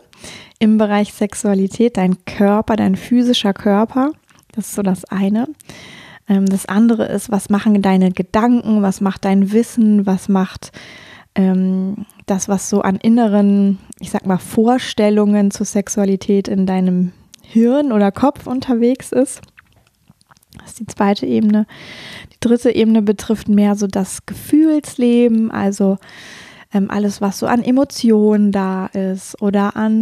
im 0.58 0.78
Bereich 0.78 1.12
Sexualität, 1.12 1.98
dein 1.98 2.24
Körper, 2.24 2.76
dein 2.76 2.96
physischer 2.96 3.52
Körper, 3.52 4.12
das 4.52 4.68
ist 4.68 4.74
so 4.74 4.82
das 4.82 5.04
eine. 5.04 5.46
Ähm, 6.28 6.46
das 6.46 6.66
andere 6.66 7.06
ist, 7.06 7.30
was 7.30 7.50
machen 7.50 7.80
deine 7.82 8.10
Gedanken, 8.10 8.82
was 8.82 9.00
macht 9.00 9.24
dein 9.24 9.52
Wissen, 9.52 10.06
was 10.06 10.28
macht 10.28 10.72
ähm, 11.34 12.06
das, 12.26 12.48
was 12.48 12.68
so 12.68 12.80
an 12.82 12.96
inneren, 12.96 13.78
ich 14.00 14.10
sag 14.10 14.26
mal, 14.26 14.38
Vorstellungen 14.38 15.50
zur 15.50 15.66
Sexualität 15.66 16.48
in 16.48 16.66
deinem 16.66 17.12
Hirn 17.42 17.92
oder 17.92 18.10
Kopf 18.10 18.46
unterwegs 18.46 19.12
ist. 19.12 19.40
Das 20.58 20.68
ist 20.68 20.80
die 20.80 20.86
zweite 20.86 21.26
Ebene. 21.26 21.66
Die 22.32 22.40
dritte 22.40 22.74
Ebene 22.74 23.02
betrifft 23.02 23.48
mehr 23.48 23.76
so 23.76 23.86
das 23.86 24.26
Gefühlsleben, 24.26 25.50
also 25.50 25.98
ähm, 26.72 26.90
alles, 26.90 27.20
was 27.20 27.38
so 27.38 27.46
an 27.46 27.62
Emotionen 27.62 28.52
da 28.52 28.86
ist 28.86 29.40
oder 29.40 29.76
an 29.76 30.00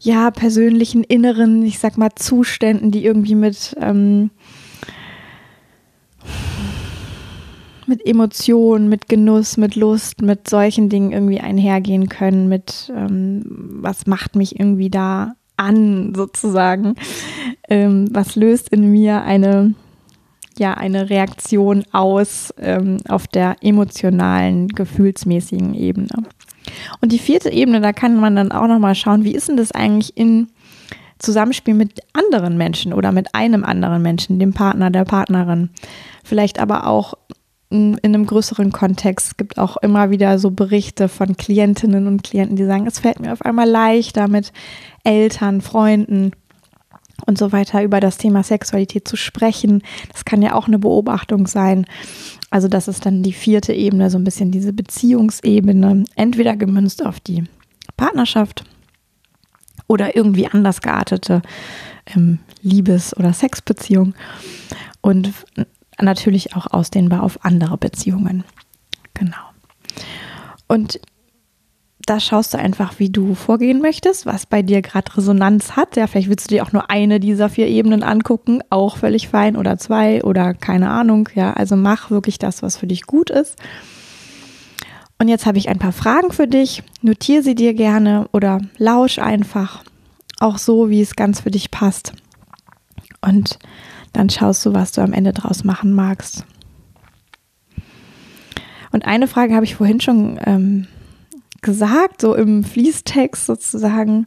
ja 0.00 0.30
persönlichen 0.32 1.04
inneren, 1.04 1.62
ich 1.64 1.78
sag 1.78 1.96
mal 1.96 2.10
Zuständen, 2.16 2.90
die 2.90 3.04
irgendwie 3.04 3.36
mit 3.36 3.76
ähm, 3.80 4.30
mit 7.92 8.06
Emotionen, 8.06 8.88
mit 8.88 9.10
Genuss, 9.10 9.58
mit 9.58 9.76
Lust, 9.76 10.22
mit 10.22 10.48
solchen 10.48 10.88
Dingen 10.88 11.12
irgendwie 11.12 11.40
einhergehen 11.40 12.08
können, 12.08 12.48
mit 12.48 12.90
ähm, 12.96 13.42
was 13.82 14.06
macht 14.06 14.34
mich 14.34 14.58
irgendwie 14.58 14.88
da 14.88 15.34
an, 15.58 16.14
sozusagen. 16.14 16.94
Ähm, 17.68 18.08
was 18.10 18.34
löst 18.34 18.70
in 18.70 18.90
mir 18.90 19.24
eine, 19.24 19.74
ja, 20.58 20.72
eine 20.72 21.10
Reaktion 21.10 21.84
aus 21.92 22.54
ähm, 22.58 22.96
auf 23.08 23.26
der 23.26 23.56
emotionalen, 23.60 24.68
gefühlsmäßigen 24.68 25.74
Ebene. 25.74 26.08
Und 27.02 27.12
die 27.12 27.18
vierte 27.18 27.50
Ebene, 27.52 27.82
da 27.82 27.92
kann 27.92 28.16
man 28.16 28.36
dann 28.36 28.52
auch 28.52 28.68
nochmal 28.68 28.94
schauen, 28.94 29.24
wie 29.24 29.34
ist 29.34 29.50
denn 29.50 29.58
das 29.58 29.72
eigentlich 29.72 30.16
in 30.16 30.48
Zusammenspiel 31.18 31.74
mit 31.74 32.00
anderen 32.14 32.56
Menschen 32.56 32.94
oder 32.94 33.12
mit 33.12 33.34
einem 33.34 33.64
anderen 33.64 34.00
Menschen, 34.00 34.38
dem 34.38 34.54
Partner, 34.54 34.90
der 34.90 35.04
Partnerin. 35.04 35.68
Vielleicht 36.24 36.58
aber 36.58 36.86
auch 36.86 37.14
in 37.72 37.98
einem 38.02 38.26
größeren 38.26 38.72
Kontext. 38.72 39.28
Es 39.28 39.36
gibt 39.36 39.58
auch 39.58 39.76
immer 39.78 40.10
wieder 40.10 40.38
so 40.38 40.50
Berichte 40.50 41.08
von 41.08 41.36
Klientinnen 41.36 42.06
und 42.06 42.22
Klienten, 42.22 42.56
die 42.56 42.66
sagen, 42.66 42.86
es 42.86 42.98
fällt 42.98 43.20
mir 43.20 43.32
auf 43.32 43.42
einmal 43.42 43.68
leichter 43.68 44.28
mit 44.28 44.52
Eltern, 45.04 45.60
Freunden 45.60 46.32
und 47.26 47.38
so 47.38 47.52
weiter 47.52 47.82
über 47.82 48.00
das 48.00 48.18
Thema 48.18 48.42
Sexualität 48.42 49.08
zu 49.08 49.16
sprechen. 49.16 49.82
Das 50.12 50.24
kann 50.24 50.42
ja 50.42 50.54
auch 50.54 50.66
eine 50.66 50.78
Beobachtung 50.78 51.46
sein. 51.46 51.86
Also 52.50 52.68
das 52.68 52.88
ist 52.88 53.06
dann 53.06 53.22
die 53.22 53.32
vierte 53.32 53.72
Ebene, 53.72 54.10
so 54.10 54.18
ein 54.18 54.24
bisschen 54.24 54.50
diese 54.50 54.72
Beziehungsebene, 54.72 56.04
entweder 56.16 56.56
gemünzt 56.56 57.04
auf 57.04 57.20
die 57.20 57.44
Partnerschaft 57.96 58.64
oder 59.86 60.16
irgendwie 60.16 60.46
anders 60.46 60.80
geartete 60.80 61.42
ähm, 62.14 62.38
Liebes- 62.62 63.16
oder 63.16 63.32
Sexbeziehung. 63.32 64.14
Und 65.00 65.32
natürlich 66.00 66.56
auch 66.56 66.66
ausdehnbar 66.66 67.22
auf 67.22 67.44
andere 67.44 67.76
Beziehungen. 67.76 68.44
Genau. 69.14 69.36
Und 70.68 71.00
da 72.06 72.18
schaust 72.18 72.54
du 72.54 72.58
einfach, 72.58 72.98
wie 72.98 73.10
du 73.10 73.34
vorgehen 73.34 73.80
möchtest, 73.80 74.26
was 74.26 74.46
bei 74.46 74.62
dir 74.62 74.82
gerade 74.82 75.16
Resonanz 75.16 75.76
hat. 75.76 75.96
Ja, 75.96 76.06
vielleicht 76.06 76.28
willst 76.28 76.50
du 76.50 76.54
dir 76.54 76.64
auch 76.64 76.72
nur 76.72 76.90
eine 76.90 77.20
dieser 77.20 77.48
vier 77.48 77.68
Ebenen 77.68 78.02
angucken, 78.02 78.60
auch 78.70 78.96
völlig 78.96 79.28
fein 79.28 79.56
oder 79.56 79.78
zwei 79.78 80.22
oder 80.24 80.54
keine 80.54 80.90
Ahnung. 80.90 81.28
Ja, 81.34 81.52
also 81.52 81.76
mach 81.76 82.10
wirklich 82.10 82.38
das, 82.38 82.62
was 82.62 82.76
für 82.76 82.86
dich 82.86 83.02
gut 83.06 83.30
ist. 83.30 83.56
Und 85.18 85.28
jetzt 85.28 85.46
habe 85.46 85.58
ich 85.58 85.68
ein 85.68 85.78
paar 85.78 85.92
Fragen 85.92 86.32
für 86.32 86.48
dich. 86.48 86.82
Notiere 87.02 87.44
sie 87.44 87.54
dir 87.54 87.74
gerne 87.74 88.28
oder 88.32 88.60
lausch 88.78 89.20
einfach. 89.20 89.84
Auch 90.40 90.58
so, 90.58 90.90
wie 90.90 91.00
es 91.00 91.14
ganz 91.14 91.40
für 91.40 91.52
dich 91.52 91.70
passt. 91.70 92.12
Und 93.20 93.60
dann 94.12 94.30
schaust 94.30 94.64
du, 94.66 94.74
was 94.74 94.92
du 94.92 95.00
am 95.00 95.12
Ende 95.12 95.32
draus 95.32 95.64
machen 95.64 95.92
magst. 95.92 96.44
Und 98.92 99.06
eine 99.06 99.26
Frage 99.26 99.54
habe 99.54 99.64
ich 99.64 99.76
vorhin 99.76 100.00
schon 100.00 100.38
ähm, 100.44 100.86
gesagt, 101.62 102.20
so 102.20 102.34
im 102.34 102.62
Fließtext 102.62 103.46
sozusagen. 103.46 104.26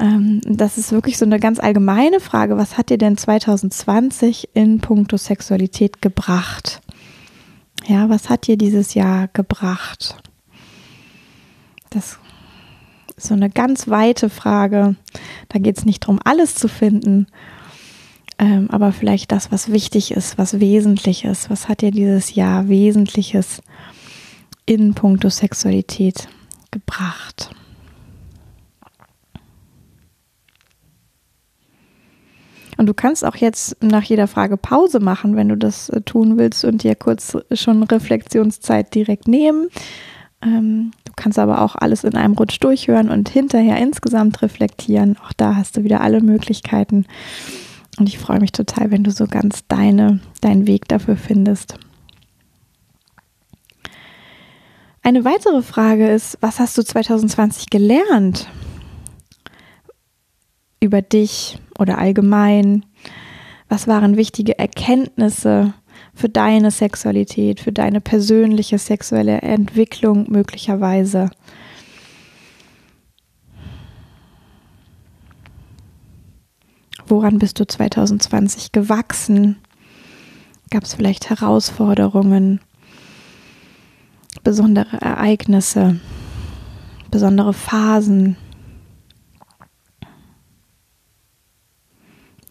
Ähm, 0.00 0.40
das 0.44 0.76
ist 0.76 0.92
wirklich 0.92 1.18
so 1.18 1.24
eine 1.24 1.38
ganz 1.38 1.60
allgemeine 1.60 2.20
Frage. 2.20 2.56
Was 2.56 2.76
hat 2.76 2.90
dir 2.90 2.98
denn 2.98 3.16
2020 3.16 4.50
in 4.54 4.80
puncto 4.80 5.16
Sexualität 5.16 6.02
gebracht? 6.02 6.80
Ja, 7.86 8.08
was 8.08 8.28
hat 8.28 8.48
dir 8.48 8.58
dieses 8.58 8.94
Jahr 8.94 9.28
gebracht? 9.28 10.16
Das 11.90 12.18
ist 13.16 13.28
so 13.28 13.34
eine 13.34 13.48
ganz 13.48 13.88
weite 13.88 14.28
Frage. 14.28 14.96
Da 15.48 15.60
geht 15.60 15.78
es 15.78 15.84
nicht 15.84 16.02
darum, 16.02 16.18
alles 16.24 16.56
zu 16.56 16.68
finden, 16.68 17.28
ähm, 18.38 18.68
aber 18.70 18.92
vielleicht 18.92 19.32
das, 19.32 19.50
was 19.50 19.72
wichtig 19.72 20.10
ist, 20.10 20.36
was 20.36 20.60
wesentlich 20.60 21.24
ist. 21.24 21.48
Was 21.48 21.68
hat 21.68 21.80
dir 21.80 21.90
dieses 21.90 22.34
Jahr 22.34 22.68
Wesentliches 22.68 23.62
in 24.66 24.94
puncto 24.94 25.30
Sexualität 25.30 26.28
gebracht? 26.70 27.50
Und 32.76 32.86
du 32.86 32.94
kannst 32.94 33.24
auch 33.24 33.36
jetzt 33.36 33.82
nach 33.82 34.02
jeder 34.02 34.26
Frage 34.26 34.58
Pause 34.58 35.00
machen, 35.00 35.34
wenn 35.34 35.48
du 35.48 35.56
das 35.56 35.88
äh, 35.88 36.02
tun 36.02 36.36
willst 36.36 36.64
und 36.64 36.82
dir 36.82 36.94
kurz 36.94 37.36
schon 37.52 37.82
Reflexionszeit 37.82 38.94
direkt 38.94 39.28
nehmen. 39.28 39.68
Ähm, 40.42 40.90
du 41.04 41.12
kannst 41.16 41.38
aber 41.38 41.62
auch 41.62 41.74
alles 41.74 42.04
in 42.04 42.16
einem 42.16 42.34
Rutsch 42.34 42.58
durchhören 42.60 43.08
und 43.08 43.30
hinterher 43.30 43.78
insgesamt 43.78 44.42
reflektieren. 44.42 45.16
Auch 45.24 45.32
da 45.32 45.56
hast 45.56 45.78
du 45.78 45.84
wieder 45.84 46.02
alle 46.02 46.20
Möglichkeiten. 46.20 47.06
Und 47.98 48.08
ich 48.08 48.18
freue 48.18 48.40
mich 48.40 48.52
total, 48.52 48.90
wenn 48.90 49.04
du 49.04 49.10
so 49.10 49.26
ganz 49.26 49.66
deine, 49.68 50.20
deinen 50.40 50.66
Weg 50.66 50.88
dafür 50.88 51.16
findest. 51.16 51.78
Eine 55.02 55.24
weitere 55.24 55.62
Frage 55.62 56.08
ist, 56.08 56.36
was 56.40 56.58
hast 56.58 56.76
du 56.76 56.82
2020 56.82 57.70
gelernt? 57.70 58.48
Über 60.80 61.00
dich 61.00 61.58
oder 61.78 61.98
allgemein? 61.98 62.84
Was 63.68 63.86
waren 63.86 64.16
wichtige 64.16 64.58
Erkenntnisse 64.58 65.74
für 66.12 66.28
deine 66.28 66.70
Sexualität, 66.70 67.60
für 67.60 67.72
deine 67.72 68.00
persönliche 68.00 68.78
sexuelle 68.78 69.42
Entwicklung 69.42 70.26
möglicherweise? 70.28 71.30
Woran 77.08 77.38
bist 77.38 77.60
du 77.60 77.66
2020 77.66 78.72
gewachsen? 78.72 79.58
Gab 80.70 80.82
es 80.82 80.94
vielleicht 80.94 81.30
Herausforderungen, 81.30 82.60
besondere 84.42 85.00
Ereignisse, 85.00 86.00
besondere 87.12 87.52
Phasen? 87.52 88.36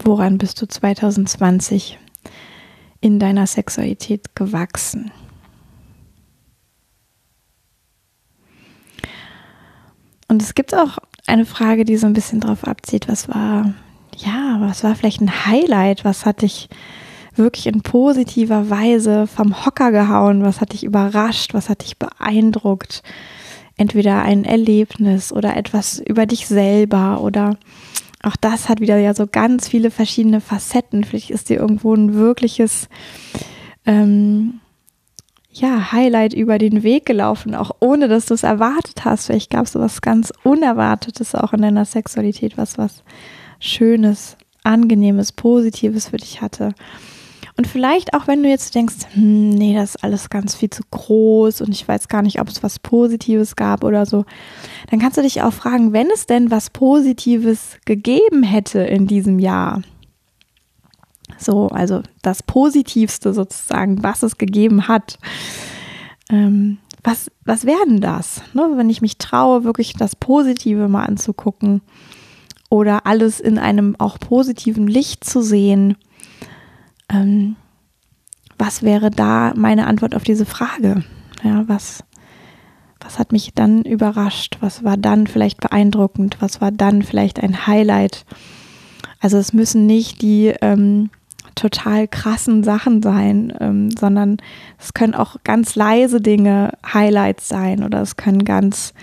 Woran 0.05 0.37
bist 0.37 0.61
du 0.61 0.67
2020 0.67 1.99
in 3.01 3.19
deiner 3.19 3.47
Sexualität 3.47 4.37
gewachsen? 4.37 5.11
Und 10.29 10.41
es 10.41 10.55
gibt 10.55 10.73
auch 10.73 10.97
eine 11.27 11.45
Frage, 11.45 11.83
die 11.83 11.97
so 11.97 12.07
ein 12.07 12.13
bisschen 12.13 12.39
darauf 12.39 12.63
abzieht, 12.65 13.09
was 13.09 13.27
war 13.27 13.73
ja, 14.17 14.57
was 14.59 14.83
war 14.83 14.95
vielleicht 14.95 15.21
ein 15.21 15.45
Highlight? 15.45 16.05
Was 16.05 16.25
hat 16.25 16.41
dich 16.41 16.69
wirklich 17.35 17.67
in 17.67 17.81
positiver 17.81 18.69
Weise 18.69 19.27
vom 19.27 19.65
Hocker 19.65 19.91
gehauen? 19.91 20.43
Was 20.43 20.61
hat 20.61 20.73
dich 20.73 20.83
überrascht? 20.83 21.53
Was 21.53 21.69
hat 21.69 21.83
dich 21.83 21.97
beeindruckt? 21.97 23.03
Entweder 23.77 24.21
ein 24.21 24.45
Erlebnis 24.45 25.33
oder 25.33 25.57
etwas 25.57 25.99
über 25.99 26.25
dich 26.25 26.47
selber 26.47 27.21
oder 27.21 27.57
auch 28.23 28.35
das 28.37 28.69
hat 28.69 28.79
wieder 28.79 28.97
ja 28.97 29.13
so 29.13 29.27
ganz 29.27 29.67
viele 29.67 29.91
verschiedene 29.91 30.41
Facetten. 30.41 31.03
Vielleicht 31.03 31.29
ist 31.29 31.49
dir 31.49 31.59
irgendwo 31.59 31.93
ein 31.93 32.15
wirkliches 32.15 32.89
ähm, 33.85 34.61
ja, 35.51 35.91
Highlight 35.91 36.33
über 36.33 36.57
den 36.57 36.83
Weg 36.83 37.05
gelaufen, 37.05 37.53
auch 37.53 37.71
ohne 37.79 38.07
dass 38.07 38.25
du 38.25 38.33
es 38.33 38.43
erwartet 38.43 39.05
hast. 39.05 39.27
Vielleicht 39.27 39.51
gab 39.51 39.65
es 39.65 39.75
was 39.75 40.01
ganz 40.01 40.33
Unerwartetes 40.43 41.35
auch 41.35 41.53
in 41.53 41.61
deiner 41.61 41.85
Sexualität, 41.85 42.57
was 42.57 42.77
was 42.77 43.03
Schönes, 43.59 44.37
Angenehmes, 44.63 45.31
Positives 45.31 46.09
für 46.09 46.17
dich 46.17 46.41
hatte. 46.41 46.73
Und 47.57 47.67
vielleicht 47.67 48.13
auch, 48.13 48.27
wenn 48.27 48.43
du 48.43 48.49
jetzt 48.49 48.75
denkst, 48.75 48.95
hm, 49.13 49.49
nee, 49.49 49.75
das 49.75 49.95
ist 49.95 50.03
alles 50.03 50.29
ganz 50.29 50.55
viel 50.55 50.69
zu 50.69 50.83
groß 50.91 51.61
und 51.61 51.69
ich 51.69 51.87
weiß 51.87 52.09
gar 52.09 52.21
nicht, 52.21 52.41
ob 52.41 52.49
es 52.49 52.63
was 52.63 52.79
Positives 52.79 53.55
gab 53.55 53.83
oder 53.85 54.05
so, 54.05 54.25
dann 54.89 54.99
kannst 54.99 55.17
du 55.17 55.21
dich 55.21 55.41
auch 55.41 55.53
fragen, 55.53 55.93
wenn 55.93 56.09
es 56.11 56.25
denn 56.25 56.51
was 56.51 56.69
Positives 56.69 57.77
gegeben 57.85 58.43
hätte 58.43 58.79
in 58.79 59.07
diesem 59.07 59.39
Jahr, 59.39 59.81
so, 61.37 61.69
also 61.69 62.01
das 62.21 62.43
Positivste 62.43 63.33
sozusagen, 63.33 64.03
was 64.03 64.21
es 64.23 64.37
gegeben 64.37 64.89
hat, 64.89 65.17
ähm, 66.29 66.79
was, 67.03 67.31
was 67.45 67.65
werden 67.65 68.01
das? 68.01 68.41
Ne? 68.53 68.73
Wenn 68.75 68.89
ich 68.89 69.01
mich 69.01 69.17
traue, 69.17 69.63
wirklich 69.63 69.93
das 69.93 70.15
Positive 70.15 70.89
mal 70.89 71.05
anzugucken 71.05 71.81
oder 72.69 73.05
alles 73.05 73.39
in 73.39 73.57
einem 73.57 73.95
auch 73.99 74.19
positiven 74.19 74.87
Licht 74.87 75.23
zu 75.23 75.41
sehen, 75.41 75.97
ähm, 77.09 77.55
was 78.57 78.83
wäre 78.83 79.11
da 79.11 79.53
meine 79.55 79.87
Antwort 79.87 80.15
auf 80.15 80.23
diese 80.23 80.45
Frage? 80.45 81.03
Ja, 81.43 81.67
was, 81.67 82.03
was 82.99 83.19
hat 83.19 83.31
mich 83.31 83.53
dann 83.53 83.83
überrascht? 83.83 84.57
Was 84.61 84.83
war 84.83 84.97
dann 84.97 85.27
vielleicht 85.27 85.59
beeindruckend? 85.59 86.37
Was 86.39 86.61
war 86.61 86.71
dann 86.71 87.01
vielleicht 87.01 87.39
ein 87.39 87.67
Highlight? 87.67 88.25
Also 89.19 89.37
es 89.37 89.53
müssen 89.53 89.85
nicht 89.85 90.21
die 90.21 90.53
ähm, 90.61 91.09
total 91.55 92.07
krassen 92.07 92.63
Sachen 92.63 93.01
sein, 93.01 93.53
ähm, 93.59 93.91
sondern 93.91 94.37
es 94.79 94.93
können 94.93 95.15
auch 95.15 95.37
ganz 95.43 95.75
leise 95.75 96.21
Dinge 96.21 96.71
Highlights 96.93 97.47
sein 97.47 97.83
oder 97.83 98.01
es 98.01 98.17
können 98.17 98.45
ganz 98.45 98.93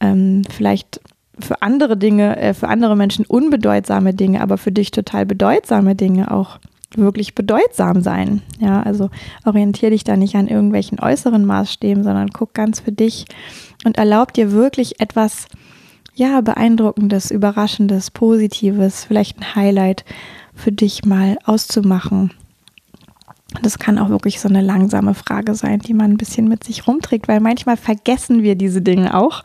ähm, 0.00 0.42
vielleicht 0.50 1.00
für 1.38 1.62
andere 1.62 1.96
Dinge, 1.96 2.36
äh, 2.36 2.54
für 2.54 2.68
andere 2.68 2.96
Menschen 2.96 3.26
unbedeutsame 3.26 4.14
Dinge, 4.14 4.40
aber 4.40 4.58
für 4.58 4.72
dich 4.72 4.90
total 4.90 5.26
bedeutsame 5.26 5.94
Dinge 5.94 6.30
auch 6.30 6.58
wirklich 6.96 7.34
bedeutsam 7.34 8.02
sein. 8.02 8.42
Ja, 8.60 8.82
also 8.82 9.10
orientiere 9.44 9.90
dich 9.90 10.04
da 10.04 10.16
nicht 10.16 10.36
an 10.36 10.48
irgendwelchen 10.48 11.00
äußeren 11.00 11.44
Maßstäben, 11.44 12.04
sondern 12.04 12.30
guck 12.30 12.54
ganz 12.54 12.80
für 12.80 12.92
dich 12.92 13.26
und 13.84 13.98
erlaub 13.98 14.32
dir 14.32 14.52
wirklich 14.52 15.00
etwas, 15.00 15.46
ja, 16.14 16.40
beeindruckendes, 16.40 17.30
überraschendes, 17.30 18.10
positives, 18.12 19.04
vielleicht 19.04 19.38
ein 19.38 19.54
Highlight 19.56 20.04
für 20.54 20.70
dich 20.70 21.04
mal 21.04 21.36
auszumachen. 21.44 22.32
Das 23.62 23.78
kann 23.78 23.98
auch 23.98 24.08
wirklich 24.08 24.40
so 24.40 24.48
eine 24.48 24.62
langsame 24.62 25.14
Frage 25.14 25.54
sein, 25.54 25.80
die 25.80 25.94
man 25.94 26.12
ein 26.12 26.16
bisschen 26.16 26.48
mit 26.48 26.64
sich 26.64 26.86
rumträgt, 26.86 27.28
weil 27.28 27.40
manchmal 27.40 27.76
vergessen 27.76 28.42
wir 28.42 28.54
diese 28.54 28.82
Dinge 28.82 29.14
auch. 29.14 29.42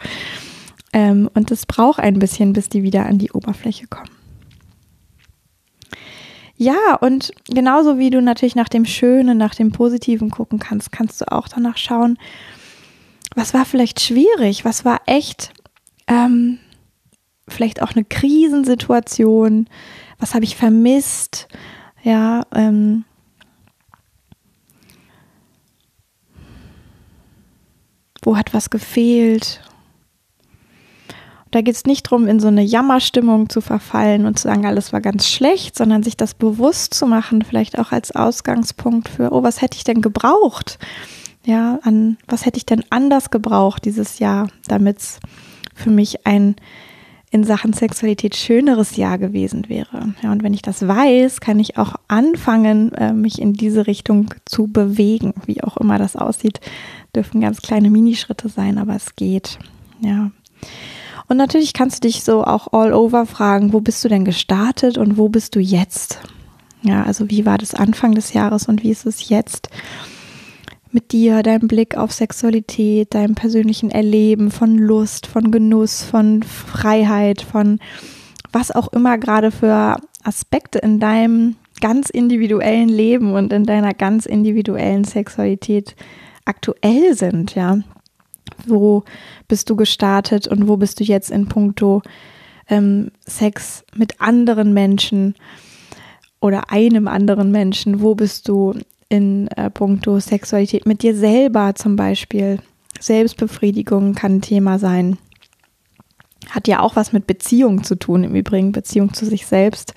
Ähm, 0.93 1.29
und 1.33 1.51
es 1.51 1.65
braucht 1.65 1.99
ein 1.99 2.19
bisschen, 2.19 2.53
bis 2.53 2.69
die 2.69 2.83
wieder 2.83 3.05
an 3.05 3.17
die 3.17 3.31
Oberfläche 3.31 3.87
kommen. 3.87 4.09
Ja, 6.61 6.95
und 6.99 7.31
genauso 7.47 7.99
wie 7.99 8.09
du 8.09 8.21
natürlich 8.21 8.55
nach 8.55 8.67
dem 8.67 8.83
Schönen, 8.83 9.37
nach 9.37 9.55
dem 9.55 9.71
Positiven 9.71 10.29
gucken 10.29 10.59
kannst, 10.59 10.91
kannst 10.91 11.21
du 11.21 11.31
auch 11.31 11.47
danach 11.47 11.77
schauen, 11.77 12.17
was 13.33 13.53
war 13.53 13.63
vielleicht 13.63 14.01
schwierig, 14.01 14.65
was 14.65 14.83
war 14.83 14.99
echt 15.05 15.53
ähm, 16.07 16.59
vielleicht 17.47 17.81
auch 17.81 17.91
eine 17.91 18.03
Krisensituation, 18.03 19.69
was 20.17 20.33
habe 20.35 20.43
ich 20.43 20.57
vermisst, 20.57 21.47
ja, 22.03 22.45
ähm, 22.53 23.05
wo 28.21 28.35
hat 28.35 28.53
was 28.53 28.69
gefehlt. 28.69 29.61
Da 31.51 31.61
geht 31.61 31.75
es 31.75 31.85
nicht 31.85 32.05
darum, 32.07 32.27
in 32.27 32.39
so 32.39 32.47
eine 32.47 32.61
Jammerstimmung 32.61 33.49
zu 33.49 33.61
verfallen 33.61 34.25
und 34.25 34.37
zu 34.37 34.47
sagen, 34.47 34.65
alles 34.65 34.93
war 34.93 35.01
ganz 35.01 35.27
schlecht, 35.27 35.75
sondern 35.75 36.03
sich 36.03 36.15
das 36.15 36.33
bewusst 36.35 36.93
zu 36.93 37.07
machen, 37.07 37.41
vielleicht 37.41 37.79
auch 37.79 37.91
als 37.91 38.15
Ausgangspunkt 38.15 39.09
für, 39.09 39.31
oh, 39.31 39.41
was 39.41 39.61
hätte 39.61 39.77
ich 39.77 39.83
denn 39.83 40.01
gebraucht? 40.01 40.77
Ja, 41.45 41.79
an 41.83 42.17
was 42.27 42.45
hätte 42.45 42.57
ich 42.57 42.65
denn 42.65 42.83
anders 42.89 43.31
gebraucht 43.31 43.85
dieses 43.85 44.19
Jahr, 44.19 44.49
damit 44.67 44.99
es 44.99 45.19
für 45.73 45.89
mich 45.89 46.27
ein 46.27 46.55
in 47.31 47.43
Sachen 47.43 47.73
Sexualität 47.73 48.35
schöneres 48.35 48.95
Jahr 48.95 49.17
gewesen 49.17 49.69
wäre. 49.69 50.13
Ja, 50.23 50.31
und 50.31 50.41
wenn 50.41 50.53
ich 50.53 50.63
das 50.63 50.87
weiß, 50.87 51.41
kann 51.41 51.59
ich 51.59 51.77
auch 51.77 51.95
anfangen, 52.07 52.91
äh, 52.93 53.13
mich 53.13 53.39
in 53.39 53.53
diese 53.53 53.85
Richtung 53.85 54.33
zu 54.45 54.67
bewegen. 54.67 55.33
Wie 55.45 55.63
auch 55.63 55.77
immer 55.77 55.99
das 55.99 56.15
aussieht, 56.15 56.59
dürfen 57.15 57.41
ganz 57.41 57.61
kleine 57.61 57.91
Minischritte 57.91 58.49
sein, 58.49 58.79
aber 58.79 58.95
es 58.95 59.15
geht. 59.15 59.59
Ja. 60.01 60.31
Und 61.29 61.37
natürlich 61.37 61.73
kannst 61.73 62.03
du 62.03 62.07
dich 62.07 62.23
so 62.23 62.43
auch 62.43 62.73
all 62.73 62.91
over 62.91 63.25
fragen, 63.25 63.71
wo 63.71 63.79
bist 63.79 64.03
du 64.03 64.09
denn 64.09 64.25
gestartet 64.25 64.97
und 64.97 65.17
wo 65.17 65.29
bist 65.29 65.55
du 65.55 65.59
jetzt? 65.59 66.19
Ja, 66.81 67.03
also 67.03 67.29
wie 67.29 67.45
war 67.45 67.57
das 67.57 67.75
Anfang 67.75 68.15
des 68.15 68.33
Jahres 68.33 68.67
und 68.67 68.83
wie 68.83 68.89
ist 68.89 69.05
es 69.05 69.29
jetzt? 69.29 69.69
mit 70.91 71.11
dir, 71.11 71.43
deinem 71.43 71.67
Blick 71.67 71.97
auf 71.97 72.11
Sexualität, 72.11 73.13
deinem 73.13 73.35
persönlichen 73.35 73.91
Erleben 73.91 74.51
von 74.51 74.77
Lust, 74.77 75.27
von 75.27 75.51
Genuss, 75.51 76.03
von 76.03 76.43
Freiheit, 76.43 77.41
von 77.41 77.79
was 78.51 78.71
auch 78.71 78.91
immer 78.93 79.17
gerade 79.17 79.51
für 79.51 79.97
Aspekte 80.23 80.79
in 80.79 80.99
deinem 80.99 81.55
ganz 81.81 82.09
individuellen 82.09 82.89
Leben 82.89 83.33
und 83.33 83.53
in 83.53 83.65
deiner 83.65 83.93
ganz 83.93 84.25
individuellen 84.25 85.03
Sexualität 85.03 85.95
aktuell 86.45 87.15
sind, 87.15 87.55
ja. 87.55 87.79
Wo 88.67 89.03
bist 89.47 89.69
du 89.69 89.75
gestartet 89.75 90.47
und 90.47 90.67
wo 90.67 90.77
bist 90.77 90.99
du 90.99 91.03
jetzt 91.03 91.31
in 91.31 91.47
puncto 91.47 92.01
ähm, 92.67 93.11
Sex 93.25 93.83
mit 93.95 94.21
anderen 94.21 94.73
Menschen 94.73 95.35
oder 96.39 96.71
einem 96.71 97.07
anderen 97.07 97.51
Menschen? 97.51 98.01
Wo 98.01 98.15
bist 98.15 98.47
du 98.47 98.73
in 99.09 99.47
äh, 99.49 99.69
puncto 99.69 100.19
Sexualität 100.19 100.85
mit 100.85 101.01
dir 101.01 101.15
selber 101.15 101.73
zum 101.75 101.95
Beispiel. 101.95 102.59
Selbstbefriedigung 102.99 104.13
kann 104.13 104.35
ein 104.35 104.41
Thema 104.41 104.77
sein. 104.79 105.17
Hat 106.49 106.67
ja 106.67 106.79
auch 106.79 106.95
was 106.95 107.11
mit 107.11 107.27
Beziehung 107.27 107.83
zu 107.83 107.95
tun, 107.95 108.23
im 108.23 108.35
Übrigen 108.35 108.71
Beziehung 108.71 109.13
zu 109.13 109.25
sich 109.25 109.45
selbst. 109.45 109.93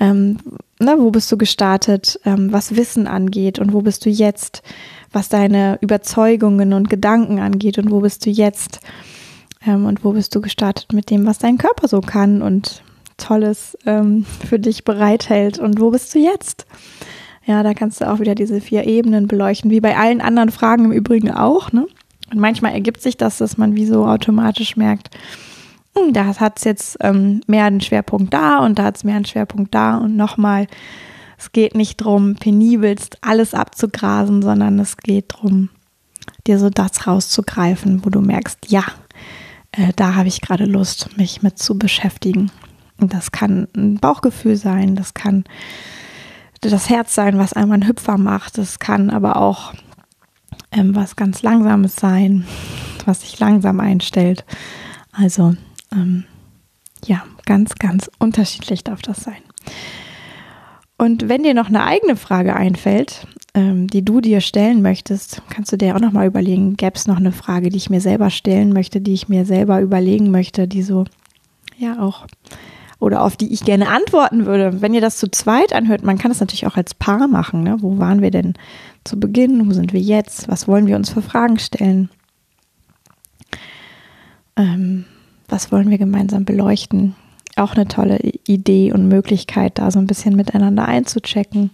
Ähm, 0.00 0.38
na, 0.78 0.98
wo 0.98 1.10
bist 1.10 1.30
du 1.30 1.36
gestartet, 1.36 2.18
ähm, 2.24 2.50
was 2.50 2.76
Wissen 2.76 3.06
angeht 3.06 3.58
und 3.58 3.72
wo 3.72 3.82
bist 3.82 4.04
du 4.06 4.10
jetzt, 4.10 4.62
was 5.12 5.28
deine 5.28 5.78
Überzeugungen 5.80 6.72
und 6.72 6.90
Gedanken 6.90 7.40
angeht 7.40 7.78
und 7.78 7.90
wo 7.90 8.00
bist 8.00 8.24
du 8.26 8.30
jetzt 8.30 8.80
ähm, 9.66 9.86
und 9.86 10.04
wo 10.04 10.12
bist 10.12 10.34
du 10.34 10.40
gestartet 10.40 10.92
mit 10.92 11.10
dem, 11.10 11.26
was 11.26 11.38
dein 11.38 11.58
Körper 11.58 11.88
so 11.88 12.00
kann 12.00 12.42
und 12.42 12.82
Tolles 13.16 13.76
ähm, 13.86 14.24
für 14.48 14.58
dich 14.58 14.84
bereithält 14.84 15.58
und 15.58 15.80
wo 15.80 15.90
bist 15.90 16.14
du 16.14 16.18
jetzt? 16.18 16.66
Ja, 17.44 17.62
da 17.62 17.74
kannst 17.74 18.00
du 18.00 18.10
auch 18.10 18.20
wieder 18.20 18.34
diese 18.34 18.60
vier 18.60 18.86
Ebenen 18.86 19.26
beleuchten, 19.26 19.70
wie 19.70 19.80
bei 19.80 19.96
allen 19.96 20.20
anderen 20.20 20.50
Fragen 20.50 20.86
im 20.86 20.92
Übrigen 20.92 21.30
auch. 21.30 21.72
Ne? 21.72 21.86
Und 22.30 22.38
manchmal 22.38 22.72
ergibt 22.72 23.02
sich 23.02 23.16
das, 23.16 23.38
dass 23.38 23.58
man 23.58 23.74
wie 23.76 23.86
so 23.86 24.06
automatisch 24.06 24.76
merkt, 24.76 25.10
hm, 25.96 26.12
da 26.12 26.26
hat 26.26 26.58
es 26.58 26.64
jetzt 26.64 26.98
ähm, 27.00 27.40
mehr 27.46 27.64
einen 27.64 27.80
Schwerpunkt 27.80 28.32
da 28.32 28.58
und 28.58 28.78
da 28.78 28.84
hat 28.84 28.96
es 28.96 29.04
mehr 29.04 29.16
einen 29.16 29.24
Schwerpunkt 29.24 29.74
da 29.74 29.96
und 29.98 30.16
nochmal, 30.16 30.66
es 31.40 31.52
geht 31.52 31.74
nicht 31.74 32.02
darum, 32.02 32.34
penibelst 32.34 33.16
alles 33.22 33.54
abzugrasen, 33.54 34.42
sondern 34.42 34.78
es 34.78 34.98
geht 34.98 35.32
darum, 35.32 35.70
dir 36.46 36.58
so 36.58 36.68
das 36.68 37.06
rauszugreifen, 37.06 38.04
wo 38.04 38.10
du 38.10 38.20
merkst, 38.20 38.58
ja, 38.68 38.84
äh, 39.72 39.94
da 39.96 40.16
habe 40.16 40.28
ich 40.28 40.42
gerade 40.42 40.66
Lust, 40.66 41.16
mich 41.16 41.40
mit 41.40 41.58
zu 41.58 41.78
beschäftigen. 41.78 42.52
Und 43.00 43.14
das 43.14 43.32
kann 43.32 43.68
ein 43.74 43.96
Bauchgefühl 43.96 44.56
sein, 44.56 44.96
das 44.96 45.14
kann 45.14 45.44
das 46.60 46.90
Herz 46.90 47.14
sein, 47.14 47.38
was 47.38 47.54
einmal 47.54 47.76
einen 47.76 47.88
Hüpfer 47.88 48.18
macht. 48.18 48.58
Es 48.58 48.78
kann 48.78 49.08
aber 49.08 49.36
auch 49.36 49.72
ähm, 50.72 50.94
was 50.94 51.16
ganz 51.16 51.40
Langsames 51.40 51.96
sein, 51.96 52.46
was 53.06 53.22
sich 53.22 53.38
langsam 53.38 53.80
einstellt. 53.80 54.44
Also 55.10 55.54
ähm, 55.90 56.24
ja, 57.06 57.24
ganz, 57.46 57.76
ganz 57.76 58.10
unterschiedlich 58.18 58.84
darf 58.84 59.00
das 59.00 59.22
sein. 59.22 59.42
Und 61.00 61.30
wenn 61.30 61.42
dir 61.42 61.54
noch 61.54 61.68
eine 61.68 61.84
eigene 61.84 62.14
Frage 62.14 62.54
einfällt, 62.54 63.26
ähm, 63.54 63.86
die 63.86 64.04
du 64.04 64.20
dir 64.20 64.42
stellen 64.42 64.82
möchtest, 64.82 65.40
kannst 65.48 65.72
du 65.72 65.78
dir 65.78 65.96
auch 65.96 66.00
noch 66.00 66.12
mal 66.12 66.26
überlegen, 66.26 66.76
gäbe 66.76 66.92
es 66.94 67.06
noch 67.06 67.16
eine 67.16 67.32
Frage, 67.32 67.70
die 67.70 67.78
ich 67.78 67.88
mir 67.88 68.02
selber 68.02 68.28
stellen 68.28 68.74
möchte, 68.74 69.00
die 69.00 69.14
ich 69.14 69.26
mir 69.26 69.46
selber 69.46 69.80
überlegen 69.80 70.30
möchte, 70.30 70.68
die 70.68 70.82
so 70.82 71.06
ja 71.78 72.02
auch 72.02 72.26
oder 72.98 73.22
auf 73.22 73.38
die 73.38 73.50
ich 73.50 73.64
gerne 73.64 73.88
antworten 73.88 74.44
würde. 74.44 74.82
Wenn 74.82 74.92
ihr 74.92 75.00
das 75.00 75.16
zu 75.16 75.30
zweit 75.30 75.72
anhört, 75.72 76.04
man 76.04 76.18
kann 76.18 76.32
das 76.32 76.40
natürlich 76.40 76.66
auch 76.66 76.76
als 76.76 76.92
Paar 76.92 77.28
machen. 77.28 77.62
Ne? 77.62 77.78
Wo 77.80 77.96
waren 77.96 78.20
wir 78.20 78.30
denn 78.30 78.52
zu 79.04 79.18
Beginn? 79.18 79.70
Wo 79.70 79.72
sind 79.72 79.94
wir 79.94 80.00
jetzt? 80.00 80.50
Was 80.50 80.68
wollen 80.68 80.86
wir 80.86 80.96
uns 80.96 81.08
für 81.08 81.22
Fragen 81.22 81.58
stellen? 81.58 82.10
Ähm, 84.54 85.06
was 85.48 85.72
wollen 85.72 85.88
wir 85.88 85.96
gemeinsam 85.96 86.44
beleuchten? 86.44 87.14
Auch 87.60 87.74
eine 87.74 87.86
tolle 87.86 88.18
Idee 88.46 88.90
und 88.92 89.08
Möglichkeit, 89.08 89.78
da 89.78 89.90
so 89.90 89.98
ein 89.98 90.06
bisschen 90.06 90.34
miteinander 90.34 90.86
einzuchecken. 90.86 91.70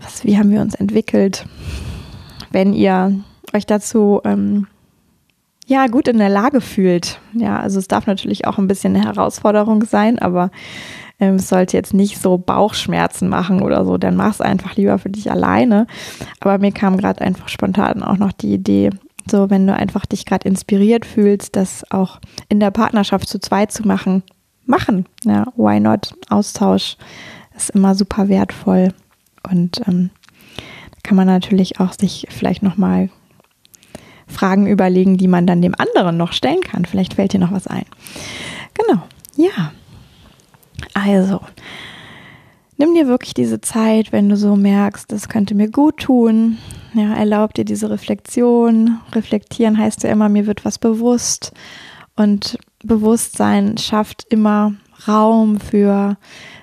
Was, 0.00 0.24
wie 0.24 0.36
haben 0.36 0.50
wir 0.50 0.60
uns 0.60 0.74
entwickelt? 0.74 1.46
Wenn 2.50 2.74
ihr 2.74 3.18
euch 3.54 3.64
dazu 3.64 4.20
ähm, 4.24 4.66
ja 5.66 5.86
gut 5.86 6.08
in 6.08 6.18
der 6.18 6.28
Lage 6.28 6.60
fühlt. 6.60 7.20
Ja, 7.32 7.60
also 7.60 7.78
es 7.78 7.88
darf 7.88 8.06
natürlich 8.06 8.46
auch 8.46 8.58
ein 8.58 8.68
bisschen 8.68 8.94
eine 8.94 9.04
Herausforderung 9.04 9.84
sein, 9.84 10.18
aber 10.18 10.50
ähm, 11.20 11.36
es 11.36 11.48
sollte 11.48 11.76
jetzt 11.76 11.94
nicht 11.94 12.20
so 12.20 12.38
Bauchschmerzen 12.38 13.28
machen 13.28 13.62
oder 13.62 13.84
so, 13.84 13.98
dann 13.98 14.16
mach 14.16 14.32
es 14.32 14.40
einfach 14.40 14.76
lieber 14.76 14.98
für 14.98 15.10
dich 15.10 15.30
alleine. 15.30 15.86
Aber 16.40 16.58
mir 16.58 16.72
kam 16.72 16.96
gerade 16.96 17.20
einfach 17.20 17.48
spontan 17.48 18.02
auch 18.02 18.18
noch 18.18 18.32
die 18.32 18.52
Idee, 18.52 18.90
so 19.30 19.50
wenn 19.50 19.66
du 19.66 19.74
einfach 19.74 20.06
dich 20.06 20.24
gerade 20.24 20.48
inspiriert 20.48 21.06
fühlst, 21.06 21.56
das 21.56 21.90
auch 21.90 22.20
in 22.48 22.60
der 22.60 22.70
Partnerschaft 22.70 23.28
zu 23.28 23.38
zweit 23.38 23.72
zu 23.72 23.86
machen, 23.86 24.22
machen. 24.66 25.06
Ja, 25.24 25.46
why 25.56 25.80
not? 25.80 26.14
Austausch 26.28 26.96
ist 27.56 27.70
immer 27.70 27.94
super 27.94 28.28
wertvoll 28.28 28.92
und 29.50 29.80
ähm, 29.86 30.10
kann 31.02 31.16
man 31.16 31.26
natürlich 31.26 31.80
auch 31.80 31.92
sich 31.92 32.26
vielleicht 32.30 32.62
nochmal 32.62 33.08
Fragen 34.26 34.66
überlegen, 34.66 35.16
die 35.16 35.28
man 35.28 35.46
dann 35.46 35.62
dem 35.62 35.74
anderen 35.76 36.16
noch 36.16 36.32
stellen 36.32 36.60
kann. 36.60 36.84
Vielleicht 36.84 37.14
fällt 37.14 37.32
dir 37.32 37.40
noch 37.40 37.52
was 37.52 37.66
ein. 37.66 37.86
Genau, 38.74 39.02
ja. 39.36 39.72
Also, 40.94 41.40
nimm 42.76 42.94
dir 42.94 43.08
wirklich 43.08 43.34
diese 43.34 43.60
Zeit, 43.60 44.12
wenn 44.12 44.28
du 44.28 44.36
so 44.36 44.54
merkst, 44.54 45.10
das 45.10 45.28
könnte 45.28 45.54
mir 45.54 45.70
gut 45.70 45.96
tun. 45.98 46.58
Ja, 46.98 47.14
erlaub 47.14 47.54
dir 47.54 47.64
diese 47.64 47.90
Reflexion. 47.90 48.98
Reflektieren 49.12 49.78
heißt 49.78 50.02
ja 50.02 50.10
immer, 50.10 50.28
mir 50.28 50.46
wird 50.46 50.64
was 50.64 50.80
bewusst. 50.80 51.52
Und 52.16 52.58
Bewusstsein 52.82 53.78
schafft 53.78 54.24
immer 54.30 54.74
Raum 55.06 55.60
für 55.60 56.16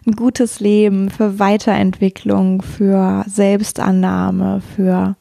ein 0.05 0.11
gutes 0.11 0.59
Leben, 0.59 1.09
für 1.09 1.39
Weiterentwicklung, 1.39 2.61
für 2.61 3.23
Selbstannahme, 3.27 4.61
für 4.75 5.15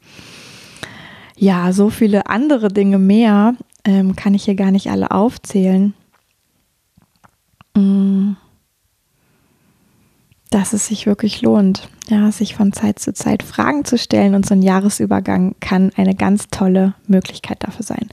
ja, 1.37 1.73
so 1.73 1.91
viele 1.91 2.27
andere 2.27 2.69
Dinge 2.69 2.99
mehr, 2.99 3.55
ähm, 3.85 4.17
kann 4.17 4.35
ich 4.35 4.45
hier 4.45 4.57
gar 4.57 4.73
nicht 4.73 4.91
alle 4.91 5.13
aufzählen. 5.13 5.95
Mm. 7.77 8.33
Dass 10.51 10.73
es 10.73 10.87
sich 10.87 11.07
wirklich 11.07 11.41
lohnt, 11.43 11.89
ja, 12.09 12.31
sich 12.31 12.55
von 12.55 12.73
Zeit 12.73 12.99
zu 12.99 13.15
Zeit 13.15 13.43
Fragen 13.43 13.85
zu 13.85 13.97
stellen 13.97 14.35
und 14.35 14.45
so 14.45 14.55
ein 14.55 14.63
Jahresübergang 14.63 15.55
kann 15.61 15.91
eine 15.97 16.15
ganz 16.15 16.49
tolle 16.49 16.95
Möglichkeit 17.07 17.63
dafür 17.63 17.85
sein. 17.85 18.09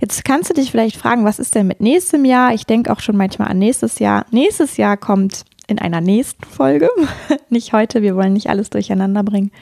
Jetzt 0.00 0.24
kannst 0.24 0.50
du 0.50 0.54
dich 0.54 0.70
vielleicht 0.70 0.96
fragen, 0.96 1.24
was 1.24 1.38
ist 1.38 1.54
denn 1.54 1.68
mit 1.68 1.80
nächstem 1.80 2.24
Jahr? 2.24 2.54
Ich 2.54 2.66
denke 2.66 2.92
auch 2.92 3.00
schon 3.00 3.16
manchmal 3.16 3.48
an 3.48 3.58
nächstes 3.58 4.00
Jahr. 4.00 4.26
Nächstes 4.32 4.76
Jahr 4.76 4.96
kommt 4.96 5.44
in 5.68 5.78
einer 5.78 6.00
nächsten 6.00 6.44
Folge, 6.44 6.88
nicht 7.48 7.72
heute, 7.72 8.02
wir 8.02 8.16
wollen 8.16 8.32
nicht 8.32 8.50
alles 8.50 8.70
durcheinander 8.70 9.22
bringen. 9.22 9.52